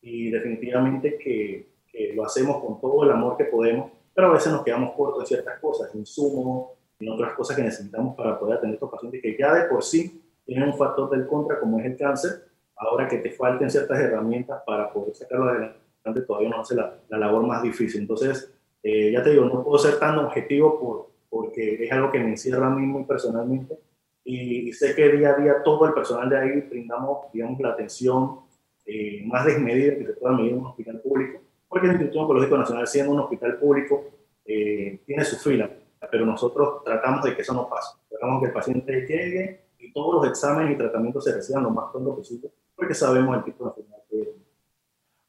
y 0.01 0.31
definitivamente 0.31 1.17
que 1.17 1.73
lo 2.15 2.25
hacemos 2.25 2.63
con 2.63 2.81
todo 2.81 3.05
el 3.05 3.11
amor 3.11 3.37
que 3.37 3.45
podemos 3.45 3.93
pero 4.15 4.29
a 4.29 4.33
veces 4.33 4.53
nos 4.53 4.63
quedamos 4.63 4.95
cortos 4.95 5.23
en 5.23 5.27
ciertas 5.27 5.59
cosas, 5.61 5.95
insumos, 5.95 6.71
en 7.01 7.09
otras 7.09 7.35
cosas 7.35 7.57
que 7.57 7.63
necesitamos 7.63 8.15
para 8.15 8.39
poder 8.39 8.59
atender 8.59 8.75
a 8.75 8.77
estos 8.77 8.91
pacientes 8.91 9.23
que 9.23 9.37
ya 9.39 9.55
de 9.55 9.69
por 9.69 9.83
sí 9.83 10.23
tienen 10.45 10.69
un 10.69 10.77
factor 10.77 11.11
del 11.11 11.27
contra 11.27 11.59
como 11.59 11.79
es 11.79 11.87
el 11.87 11.97
cáncer, 11.97 12.45
ahora 12.77 13.09
que 13.09 13.19
te 13.19 13.31
falten 13.31 13.71
ciertas 13.71 13.99
herramientas 13.99 14.63
para 14.67 14.93
poder 14.93 15.15
sacarlo 15.15 15.49
adelante, 15.49 15.79
todavía 16.27 16.51
nos 16.51 16.61
hace 16.61 16.75
la, 16.75 16.99
la 17.09 17.19
labor 17.19 17.47
más 17.47 17.63
difícil. 17.63 18.03
Entonces, 18.03 18.53
eh, 18.83 19.13
ya 19.13 19.23
te 19.23 19.31
digo, 19.31 19.45
no 19.45 19.63
puedo 19.63 19.79
ser 19.79 19.99
tan 19.99 20.19
objetivo 20.19 20.79
por, 20.81 21.11
porque 21.31 21.85
es 21.85 21.93
algo 21.93 22.11
que 22.11 22.19
me 22.19 22.31
encierra 22.31 22.67
a 22.67 22.71
mí 22.71 22.85
muy 22.85 23.05
personalmente 23.05 23.79
y, 24.25 24.73
sé 24.73 24.95
que 24.95 25.09
día 25.11 25.31
a 25.31 25.37
día 25.37 25.63
todo 25.65 25.87
el 25.87 25.95
personal 25.95 26.29
de 26.29 26.39
ahí 26.39 26.61
brindamos, 26.61 27.33
digamos, 27.33 27.61
la 27.61 27.71
atención 27.71 28.41
eh, 28.87 29.23
más 29.27 29.45
desmedida 29.45 29.97
que 29.97 30.07
se 30.07 30.13
pueda 30.15 30.35
medir 30.35 30.53
en 30.53 30.59
un 30.59 30.67
hospital 30.67 31.01
público, 31.01 31.41
porque 31.69 31.87
el 31.87 31.93
Instituto 31.95 32.21
Oncológico 32.21 32.59
Nacional, 32.59 32.87
siendo 32.87 33.13
un 33.13 33.21
hospital 33.21 33.59
público, 33.59 34.05
eh, 34.45 35.01
tiene 35.07 35.25
su 35.25 35.37
fila, 35.37 35.71
pero 36.11 36.27
nosotros 36.27 36.85
tratamos 36.85 37.25
de 37.25 37.35
que 37.35 37.43
eso 37.43 37.55
no 37.55 37.69
pase. 37.69 37.97
Tratamos 38.09 38.41
que 38.41 38.47
el 38.49 38.53
paciente 38.53 39.07
llegue 39.07 39.61
y 39.79 39.93
todos 39.93 40.15
los 40.15 40.31
exámenes 40.31 40.75
y 40.75 40.79
tratamientos 40.79 41.25
se 41.25 41.35
reciban 41.35 41.65
lo 41.65 41.71
más 41.71 41.91
pronto 41.91 42.17
posible, 42.17 42.51
porque 42.77 42.95
sabemos 42.95 43.37
el 43.37 43.45
tipo 43.45 43.65
de 43.65 43.71
enfermedad 43.71 44.03
que 44.09 44.21
es. 44.21 44.29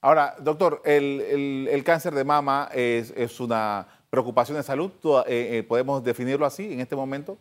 Ahora, 0.04 0.36
doctor, 0.38 0.82
el, 0.84 1.66
el, 1.72 1.82
cáncer 1.86 2.14
de 2.14 2.26
mama 2.26 2.68
es, 2.74 3.40
una 3.40 3.88
preocupación 4.10 4.58
de 4.58 4.64
salud. 4.64 4.92
Eh, 5.26 5.64
¿Podemos 5.66 6.04
definirlo 6.04 6.46
así 6.46 6.74
en 6.74 6.82
este 6.82 6.94
momento? 6.94 7.38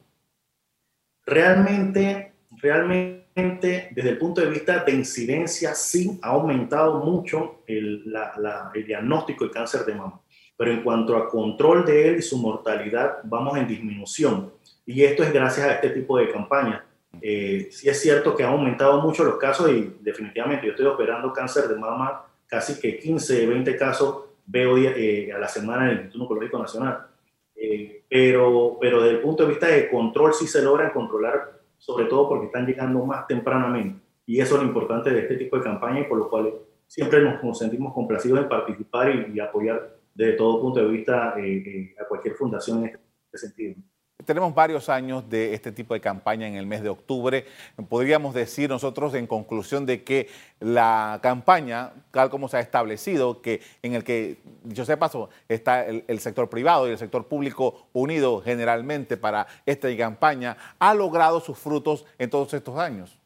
Realmente, 1.27 2.35
realmente, 2.53 3.89
desde 3.91 4.11
el 4.11 4.19
punto 4.19 4.43
de 4.43 4.47
vista 4.47 4.85
de 4.85 4.93
incidencia, 4.93 5.75
sí 5.75 6.21
ha 6.23 6.29
aumentado 6.29 7.01
mucho 7.01 7.65
el, 7.67 8.05
diagnóstico 8.87 9.45
de 9.45 9.51
cáncer 9.51 9.85
de 9.85 9.97
mama. 9.97 10.21
Pero 10.57 10.71
en 10.71 10.85
cuanto 10.85 11.17
a 11.17 11.29
control 11.29 11.85
de 11.85 12.11
él 12.11 12.19
y 12.19 12.23
su 12.23 12.39
mortalidad, 12.39 13.19
vamos 13.25 13.59
en 13.59 13.67
disminución. 13.67 14.53
Y 14.87 15.03
esto 15.03 15.25
es 15.25 15.33
gracias 15.33 15.67
a 15.67 15.73
este 15.73 15.91
tipo 15.91 16.17
de 16.17 16.31
campañas. 16.31 16.81
Eh, 17.21 17.71
sí 17.73 17.89
es 17.89 18.01
cierto 18.01 18.37
que 18.37 18.45
ha 18.45 18.51
aumentado 18.51 19.01
mucho 19.03 19.25
los 19.25 19.37
casos 19.37 19.69
y 19.69 19.97
definitivamente 20.01 20.65
yo 20.65 20.71
estoy 20.71 20.87
operando 20.87 21.33
cáncer 21.33 21.67
de 21.67 21.75
mama, 21.75 22.23
casi 22.53 22.79
que 22.79 22.99
15, 22.99 23.47
20 23.47 23.77
casos 23.79 24.27
veo 24.45 24.77
eh, 24.77 25.33
a 25.33 25.39
la 25.39 25.49
semana 25.49 25.85
en 25.85 25.91
el 25.93 25.97
Instituto 26.03 26.25
Oncológico 26.25 26.59
Nacional. 26.59 27.07
Eh, 27.57 28.05
pero, 28.07 28.77
pero 28.79 29.03
desde 29.03 29.17
el 29.17 29.23
punto 29.23 29.45
de 29.45 29.49
vista 29.49 29.69
de 29.69 29.89
control 29.89 30.35
sí 30.35 30.47
se 30.47 30.61
logran 30.61 30.91
controlar, 30.91 31.63
sobre 31.79 32.05
todo 32.05 32.29
porque 32.29 32.47
están 32.47 32.67
llegando 32.67 33.07
más 33.07 33.27
tempranamente. 33.27 34.03
Y 34.27 34.39
eso 34.39 34.57
es 34.57 34.61
lo 34.61 34.69
importante 34.69 35.09
de 35.09 35.21
este 35.21 35.37
tipo 35.37 35.57
de 35.57 35.63
campaña 35.63 36.01
y 36.01 36.05
por 36.05 36.19
lo 36.19 36.29
cual 36.29 36.53
siempre 36.87 37.23
nos, 37.23 37.59
sentimos 37.59 37.95
complacidos 37.95 38.41
en 38.41 38.49
participar 38.51 39.31
y, 39.35 39.41
apoyar 39.41 39.97
desde 40.15 40.35
todo 40.35 40.61
punto 40.61 40.81
de 40.81 40.89
vista 40.89 41.35
eh, 41.39 41.63
eh, 41.67 41.95
a 41.99 42.05
cualquier 42.05 42.35
fundación 42.35 42.85
en 42.85 42.99
este 43.33 43.39
sentido. 43.39 43.77
Tenemos 44.25 44.55
varios 44.55 44.89
años 44.89 45.29
de 45.29 45.55
este 45.55 45.73
tipo 45.73 45.95
de 45.95 46.01
campaña 46.01 46.47
en 46.47 46.55
el 46.55 46.67
mes 46.67 46.83
de 46.83 46.89
octubre. 46.89 47.47
Podríamos 47.89 48.35
decir 48.35 48.69
nosotros 48.69 49.15
en 49.15 49.27
conclusión 49.27 49.87
de 49.87 50.03
que 50.03 50.29
la 50.61 51.21
campaña, 51.23 51.93
tal 52.11 52.31
como 52.31 52.49
se 52.49 52.57
ha 52.57 52.61
establecido, 52.61 53.43
que 53.43 53.61
en 53.83 53.95
el 53.95 54.05
que, 54.05 54.39
yo 54.65 54.85
sé 54.85 54.97
paso, 54.97 55.31
está 55.49 55.85
el, 55.87 56.19
sector 56.21 56.49
privado 56.49 56.89
y 56.89 56.93
el 56.93 56.99
sector 56.99 57.27
público 57.27 57.89
unido 57.93 58.41
generalmente 58.43 59.17
para 59.17 59.47
esta 59.67 59.95
campaña, 59.97 60.57
ha 60.79 60.95
logrado 60.95 61.41
sus 61.41 61.59
frutos 61.59 62.05
en 62.19 62.31
todos 62.31 62.55
estos 62.55 62.79
años. 62.79 63.19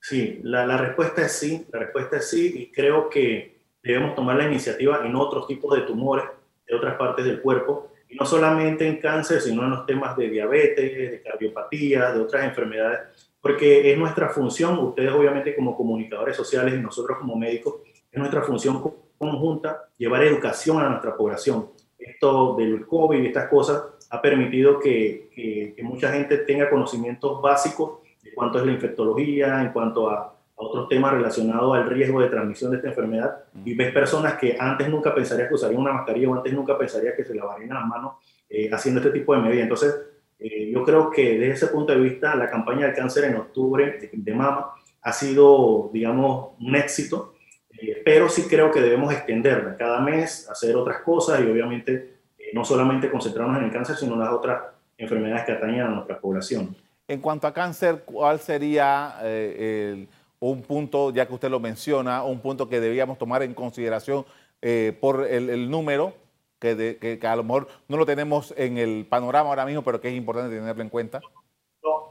Sí, 0.00 0.40
la 0.42 0.76
respuesta 0.76 1.22
es 1.22 1.32
sí, 1.32 1.66
la 1.72 1.78
respuesta 1.78 2.18
es 2.18 2.28
sí 2.28 2.52
y 2.54 2.72
creo 2.72 3.08
que 3.08 3.58
debemos 3.82 4.14
tomar 4.14 4.36
la 4.36 4.44
iniciativa 4.44 5.00
en 5.04 5.16
otros 5.16 5.46
tipos 5.46 5.74
de 5.76 5.82
tumores 5.82 6.24
de 6.66 6.74
otras 6.74 6.96
partes 6.96 7.24
del 7.24 7.40
cuerpo 7.40 7.90
no 8.18 8.24
solamente 8.26 8.86
en 8.86 8.98
cáncer, 8.98 9.40
sino 9.40 9.64
en 9.64 9.70
los 9.70 9.86
temas 9.86 10.16
de 10.16 10.28
diabetes, 10.28 11.10
de 11.10 11.22
cardiopatía, 11.22 12.12
de 12.12 12.20
otras 12.20 12.44
enfermedades, 12.44 13.32
porque 13.40 13.92
es 13.92 13.98
nuestra 13.98 14.28
función, 14.28 14.78
ustedes 14.78 15.12
obviamente 15.12 15.54
como 15.54 15.76
comunicadores 15.76 16.36
sociales 16.36 16.74
y 16.74 16.78
nosotros 16.78 17.18
como 17.18 17.36
médicos, 17.36 17.76
es 18.10 18.18
nuestra 18.18 18.42
función 18.42 18.80
conjunta 19.18 19.88
llevar 19.96 20.22
educación 20.22 20.80
a 20.80 20.88
nuestra 20.88 21.16
población. 21.16 21.70
Esto 21.98 22.56
del 22.56 22.86
COVID 22.86 23.22
y 23.22 23.26
estas 23.26 23.48
cosas 23.48 23.82
ha 24.10 24.22
permitido 24.22 24.78
que, 24.78 25.30
que, 25.34 25.74
que 25.76 25.82
mucha 25.82 26.12
gente 26.12 26.38
tenga 26.38 26.70
conocimientos 26.70 27.40
básicos 27.40 28.00
de 28.22 28.32
cuánto 28.34 28.58
es 28.58 28.66
la 28.66 28.72
infectología, 28.72 29.60
en 29.60 29.72
cuanto 29.72 30.10
a 30.10 30.33
otros 30.56 30.88
temas 30.88 31.12
relacionados 31.12 31.76
al 31.76 31.88
riesgo 31.90 32.20
de 32.20 32.28
transmisión 32.28 32.70
de 32.70 32.76
esta 32.76 32.88
enfermedad 32.88 33.44
y 33.64 33.74
ves 33.74 33.92
personas 33.92 34.34
que 34.34 34.56
antes 34.58 34.88
nunca 34.88 35.14
pensarías 35.14 35.48
que 35.48 35.54
usarían 35.54 35.80
una 35.80 35.92
mascarilla 35.92 36.30
o 36.30 36.34
antes 36.34 36.52
nunca 36.52 36.78
pensarías 36.78 37.14
que 37.14 37.24
se 37.24 37.34
lavarían 37.34 37.74
las 37.74 37.86
manos 37.86 38.14
eh, 38.48 38.70
haciendo 38.72 39.00
este 39.00 39.12
tipo 39.12 39.34
de 39.34 39.40
medidas. 39.40 39.64
Entonces, 39.64 39.94
eh, 40.38 40.70
yo 40.70 40.84
creo 40.84 41.10
que 41.10 41.38
desde 41.38 41.52
ese 41.52 41.66
punto 41.68 41.92
de 41.92 42.00
vista, 42.00 42.36
la 42.36 42.48
campaña 42.48 42.86
del 42.86 42.94
cáncer 42.94 43.24
en 43.24 43.36
octubre 43.36 44.10
de, 44.12 44.34
mama 44.34 44.70
ha 45.02 45.12
sido, 45.12 45.90
digamos, 45.92 46.52
un 46.60 46.76
éxito, 46.76 47.34
eh, 47.70 48.02
pero 48.04 48.28
sí 48.28 48.46
creo 48.48 48.70
que 48.70 48.80
debemos 48.80 49.12
extenderla 49.12 49.76
cada 49.76 50.00
mes, 50.00 50.48
hacer 50.48 50.76
otras 50.76 51.02
cosas 51.02 51.40
y 51.40 51.50
obviamente 51.50 52.14
no 52.52 52.64
solamente 52.64 53.10
concentrarnos 53.10 53.58
en 53.58 53.64
el 53.64 53.72
cáncer, 53.72 53.96
sino 53.96 54.14
en 54.14 54.20
las 54.20 54.32
otras 54.32 54.62
enfermedades 54.96 55.44
que 55.44 55.52
atañen 55.52 55.80
a 55.80 55.88
nuestra 55.88 56.20
población. 56.20 56.76
En 57.08 57.20
cuanto 57.20 57.48
a 57.48 57.52
cáncer, 57.52 58.02
¿cuál 58.04 58.38
sería 58.38 59.16
el 59.22 60.08
un 60.40 60.62
punto, 60.62 61.12
ya 61.12 61.26
que 61.26 61.34
usted 61.34 61.50
lo 61.50 61.60
menciona, 61.60 62.22
un 62.24 62.40
punto 62.40 62.68
que 62.68 62.80
debíamos 62.80 63.18
tomar 63.18 63.42
en 63.42 63.54
consideración 63.54 64.24
eh, 64.60 64.96
por 65.00 65.26
el, 65.26 65.70
número, 65.70 66.14
que, 66.58 66.98
que, 67.20 67.26
a 67.26 67.36
lo 67.36 67.44
mejor 67.44 67.68
no 67.88 67.96
lo 67.96 68.06
tenemos 68.06 68.54
en 68.56 68.78
el 68.78 69.06
panorama 69.08 69.50
ahora 69.50 69.66
mismo, 69.66 69.82
pero 69.82 70.00
que 70.00 70.08
es 70.08 70.14
importante 70.14 70.56
tenerlo 70.56 70.82
en 70.82 70.88
cuenta? 70.88 71.20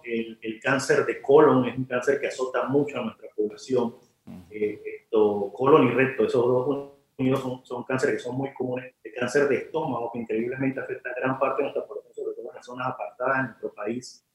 El, 0.04 0.38
el 0.42 0.60
cáncer 0.60 1.06
de 1.06 1.22
colon 1.22 1.66
es 1.66 1.78
un 1.78 1.86
cáncer 1.86 2.20
que 2.20 2.28
azota 2.28 2.68
mucho 2.68 3.00
a 3.00 3.04
nuestra 3.04 3.30
población. 3.36 3.96
Eh, 4.50 4.82
esto, 5.02 5.52
colon 5.54 5.88
y 5.88 5.92
recto, 5.92 6.26
esos 6.26 6.46
dos 6.46 6.92
unidos 7.18 7.42
son, 7.42 7.66
son 7.66 7.84
cánceres 7.84 8.18
que 8.18 8.22
son 8.22 8.36
muy 8.36 8.54
comunes. 8.54 8.94
El 9.04 9.14
cáncer 9.14 9.48
de 9.48 9.58
estómago, 9.58 10.12
que 10.12 10.20
increíblemente 10.20 10.80
afecta 10.80 11.10
a 11.10 11.20
gran 11.20 11.40
parte 11.40 11.62
de 11.62 11.64
nuestra 11.64 11.86
población, 11.86 12.14
sobre 12.14 12.36
todo 12.36 12.50
en 12.50 12.56
las 12.56 12.66
zonas 12.66 12.88
apartadas 12.88 13.38
de 13.38 13.44
nuestro 13.44 13.74
país. 13.74 14.26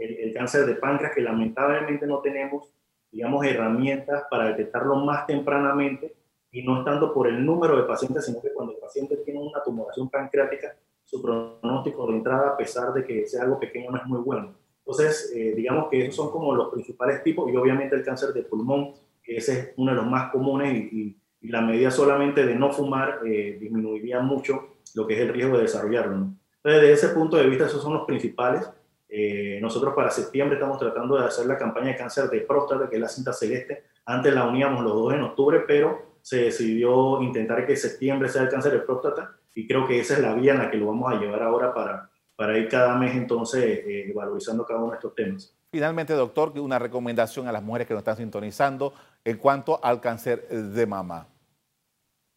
El, 0.00 0.32
cáncer 0.34 0.66
de 0.66 0.74
páncreas, 0.74 1.14
que 1.14 1.20
lamentablemente 1.20 2.06
no 2.06 2.20
tenemos 2.20 2.68
digamos, 3.10 3.46
herramientas 3.46 4.24
para 4.30 4.48
detectarlo 4.48 4.96
más 4.96 5.26
tempranamente 5.26 6.14
y 6.50 6.62
no 6.62 6.84
tanto 6.84 7.14
por 7.14 7.28
el 7.28 7.44
número 7.44 7.76
de 7.76 7.84
pacientes, 7.84 8.26
sino 8.26 8.40
que 8.40 8.52
cuando 8.52 8.74
el 8.74 8.78
paciente 8.78 9.16
tiene 9.18 9.40
una 9.40 9.62
tumoración 9.62 10.10
pancreática, 10.10 10.76
su 11.04 11.22
pronóstico 11.22 12.06
de 12.08 12.16
entrada, 12.16 12.50
a 12.50 12.56
pesar 12.56 12.92
de 12.92 13.04
que 13.04 13.26
sea 13.26 13.44
algo 13.44 13.58
pequeño, 13.58 13.90
no 13.90 13.98
es 13.98 14.06
muy 14.06 14.20
bueno. 14.20 14.54
Entonces, 14.78 15.32
eh, 15.34 15.54
digamos 15.56 15.88
que 15.88 16.02
esos 16.02 16.16
son 16.16 16.30
como 16.30 16.54
los 16.54 16.72
principales 16.72 17.22
tipos 17.22 17.50
y 17.50 17.56
obviamente 17.56 17.96
el 17.96 18.04
cáncer 18.04 18.32
de 18.32 18.42
pulmón, 18.42 18.92
que 19.22 19.36
ese 19.36 19.52
es 19.52 19.72
uno 19.76 19.92
de 19.92 19.96
los 19.96 20.06
más 20.06 20.30
comunes 20.30 20.92
y, 20.92 21.16
la 21.42 21.60
medida 21.60 21.92
solamente 21.92 22.44
de 22.44 22.56
no 22.56 22.72
fumar 22.72 23.20
eh, 23.24 23.56
disminuiría 23.60 24.18
mucho 24.18 24.78
lo 24.96 25.06
que 25.06 25.14
es 25.14 25.20
el 25.20 25.32
riesgo 25.32 25.56
de 25.56 25.62
desarrollarlo. 25.62 26.14
Entonces, 26.14 26.82
desde 26.82 26.92
ese 26.92 27.08
punto 27.10 27.36
de 27.36 27.46
vista, 27.46 27.66
esos 27.66 27.80
son 27.80 27.92
los 27.94 28.04
principales. 28.04 28.68
Eh, 29.08 29.58
nosotros 29.62 29.94
para 29.94 30.10
septiembre 30.10 30.56
estamos 30.56 30.78
tratando 30.78 31.16
de 31.16 31.26
hacer 31.26 31.46
la 31.46 31.56
campaña 31.56 31.88
de 31.88 31.96
cáncer 31.96 32.28
de 32.28 32.40
próstata, 32.40 32.88
que 32.88 32.96
es 32.96 33.02
la 33.02 33.08
cinta 33.08 33.32
celeste. 33.32 33.84
Antes 34.04 34.34
la 34.34 34.46
uníamos 34.46 34.82
los 34.82 34.94
dos 34.94 35.14
en 35.14 35.22
octubre, 35.22 35.60
pero 35.66 36.16
se 36.22 36.44
decidió 36.44 37.22
intentar 37.22 37.64
que 37.66 37.76
septiembre 37.76 38.28
sea 38.28 38.42
el 38.42 38.48
cáncer 38.48 38.72
de 38.72 38.80
próstata 38.80 39.36
y 39.54 39.66
creo 39.66 39.86
que 39.86 40.00
esa 40.00 40.14
es 40.14 40.20
la 40.20 40.34
vía 40.34 40.52
en 40.52 40.58
la 40.58 40.70
que 40.70 40.76
lo 40.76 40.86
vamos 40.86 41.12
a 41.12 41.20
llevar 41.20 41.42
ahora 41.42 41.72
para, 41.72 42.10
para 42.34 42.58
ir 42.58 42.68
cada 42.68 42.96
mes 42.96 43.14
entonces 43.14 43.64
eh, 43.64 44.12
valorizando 44.14 44.66
cada 44.66 44.80
uno 44.80 44.90
de 44.90 44.96
estos 44.96 45.14
temas. 45.14 45.56
Finalmente, 45.70 46.12
doctor, 46.14 46.52
una 46.58 46.78
recomendación 46.78 47.46
a 47.46 47.52
las 47.52 47.62
mujeres 47.62 47.86
que 47.86 47.94
nos 47.94 48.00
están 48.00 48.16
sintonizando 48.16 48.92
en 49.24 49.36
cuanto 49.38 49.82
al 49.82 50.00
cáncer 50.00 50.48
de 50.48 50.86
mama. 50.86 51.28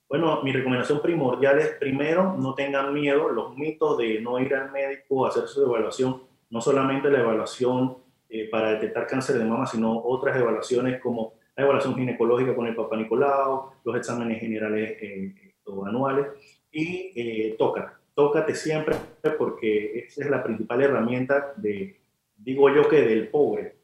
Bueno, 0.07 0.41
mi 0.43 0.51
recomendación 0.51 1.01
primordial 1.01 1.59
es 1.59 1.69
primero, 1.79 2.35
no 2.37 2.55
tengan 2.55 2.93
miedo, 2.93 3.29
los 3.29 3.55
mitos 3.55 3.97
de 3.97 4.21
no 4.21 4.39
ir 4.39 4.55
al 4.55 4.71
médico 4.71 5.25
a 5.25 5.29
hacer 5.29 5.47
su 5.47 5.63
evaluación 5.63 6.28
no 6.49 6.61
solamente 6.61 7.09
la 7.09 7.19
evaluación 7.19 7.97
eh, 8.29 8.49
para 8.49 8.71
detectar 8.71 9.07
cáncer 9.07 9.37
de 9.37 9.45
mama, 9.45 9.65
sino 9.65 10.01
otras 10.03 10.37
evaluaciones 10.37 11.01
como 11.01 11.33
la 11.55 11.63
evaluación 11.63 11.95
ginecológica 11.95 12.55
con 12.55 12.67
el 12.67 12.75
Papa 12.75 12.95
Nicolau, 12.95 13.71
los 13.83 13.95
exámenes 13.95 14.39
generales 14.39 14.97
eh, 15.01 15.49
anuales 15.85 16.27
y 16.71 17.11
eh, 17.15 17.55
toca, 17.57 17.99
tócate 18.13 18.55
siempre 18.55 18.95
porque 19.37 20.05
esa 20.07 20.23
es 20.23 20.29
la 20.29 20.43
principal 20.43 20.81
herramienta 20.81 21.53
de, 21.57 21.99
digo 22.35 22.73
yo 22.73 22.87
que 22.87 23.01
del 23.01 23.27
pobre, 23.27 23.75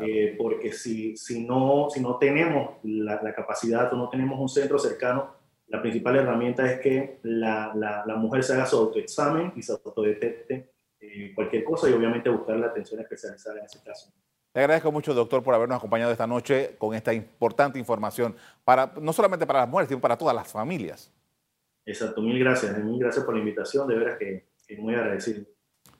eh, 0.00 0.34
porque 0.38 0.72
si, 0.72 1.16
si, 1.16 1.44
no, 1.44 1.88
si 1.90 2.00
no 2.00 2.16
tenemos 2.16 2.76
la, 2.84 3.20
la, 3.22 3.34
capacidad 3.34 3.92
o 3.92 3.96
no 3.96 4.08
tenemos 4.08 4.38
un 4.38 4.48
centro 4.48 4.78
cercano, 4.78 5.34
la 5.66 5.82
principal 5.82 6.16
herramienta 6.16 6.70
es 6.70 6.80
que 6.80 7.18
la, 7.22 7.72
la, 7.74 8.04
la 8.06 8.16
mujer 8.16 8.42
se 8.42 8.54
haga 8.54 8.66
su 8.66 8.76
autoexamen 8.76 9.52
y 9.56 9.62
se 9.62 9.72
autodetecte 9.72 10.70
eh, 11.00 11.32
cualquier 11.34 11.64
cosa 11.64 11.88
y 11.88 11.92
obviamente 11.92 12.28
buscar 12.28 12.56
la 12.56 12.66
atención 12.66 13.00
especializada 13.00 13.58
en 13.58 13.64
ese 13.64 13.82
caso. 13.82 14.12
Le 14.52 14.60
agradezco 14.62 14.90
mucho, 14.90 15.14
doctor, 15.14 15.42
por 15.42 15.54
habernos 15.54 15.78
acompañado 15.78 16.10
esta 16.10 16.26
noche 16.26 16.74
con 16.76 16.94
esta 16.94 17.12
importante 17.12 17.78
información, 17.78 18.34
para, 18.64 18.92
no 19.00 19.12
solamente 19.12 19.46
para 19.46 19.60
las 19.60 19.68
mujeres, 19.68 19.88
sino 19.88 20.00
para 20.00 20.18
todas 20.18 20.34
las 20.34 20.50
familias. 20.50 21.12
Exacto, 21.86 22.20
mil 22.20 22.38
gracias, 22.38 22.76
mil 22.78 22.98
gracias 22.98 23.24
por 23.24 23.34
la 23.34 23.40
invitación, 23.40 23.86
de 23.88 23.94
veras 23.94 24.18
que, 24.18 24.48
que 24.66 24.76
muy 24.76 24.94
agradecido. 24.94 25.44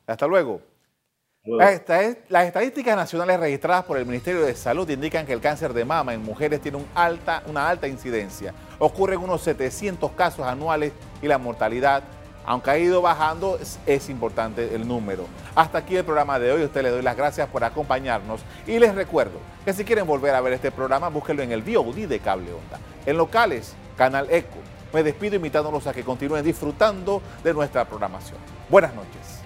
Hasta 0.06 0.26
luego. 0.26 0.60
Las, 1.42 1.72
estadísticas 1.72 2.94
nacionales 2.94 3.40
registradas 3.40 3.84
por 3.86 3.96
el 3.96 4.04
Ministerio 4.04 4.42
de 4.42 4.54
Salud 4.54 4.88
indican 4.90 5.24
que 5.24 5.32
el 5.32 5.40
cáncer 5.40 5.72
de 5.72 5.86
mama 5.86 6.12
en 6.12 6.22
mujeres 6.22 6.60
tiene 6.60 6.76
un 6.76 6.86
alta, 6.94 7.42
una 7.46 7.66
alta 7.66 7.88
incidencia. 7.88 8.52
Ocurren 8.78 9.20
unos 9.20 9.40
700 9.42 10.10
casos 10.12 10.46
anuales 10.46 10.92
y 11.22 11.28
la 11.28 11.38
mortalidad, 11.38 12.02
aunque 12.50 12.68
ha 12.68 12.78
ido 12.78 13.00
bajando, 13.00 13.60
es, 13.86 14.08
importante 14.08 14.74
el 14.74 14.88
número. 14.88 15.26
Hasta 15.54 15.78
aquí 15.78 15.96
el 15.96 16.04
programa 16.04 16.40
de 16.40 16.50
hoy. 16.50 16.62
A 16.62 16.64
usted 16.64 16.82
le 16.82 16.90
doy 16.90 17.00
las 17.00 17.16
gracias 17.16 17.48
por 17.48 17.62
acompañarnos 17.62 18.40
y 18.66 18.80
les 18.80 18.92
recuerdo 18.92 19.38
que 19.64 19.72
si 19.72 19.84
quieren 19.84 20.04
volver 20.04 20.34
a 20.34 20.40
ver 20.40 20.54
este 20.54 20.72
programa, 20.72 21.10
búsquenlo 21.10 21.44
en 21.44 21.52
el 21.52 21.62
VOD 21.62 22.08
de 22.08 22.18
Cable 22.18 22.52
Onda. 22.52 22.80
En 23.06 23.16
locales, 23.18 23.76
Canal 23.96 24.26
Eco. 24.32 24.58
Me 24.92 25.04
despido 25.04 25.36
invitándolos 25.36 25.86
a 25.86 25.92
que 25.92 26.02
continúen 26.02 26.44
disfrutando 26.44 27.22
de 27.44 27.54
nuestra 27.54 27.84
programación. 27.84 28.38
Buenas 28.68 28.94
noches. 28.96 29.38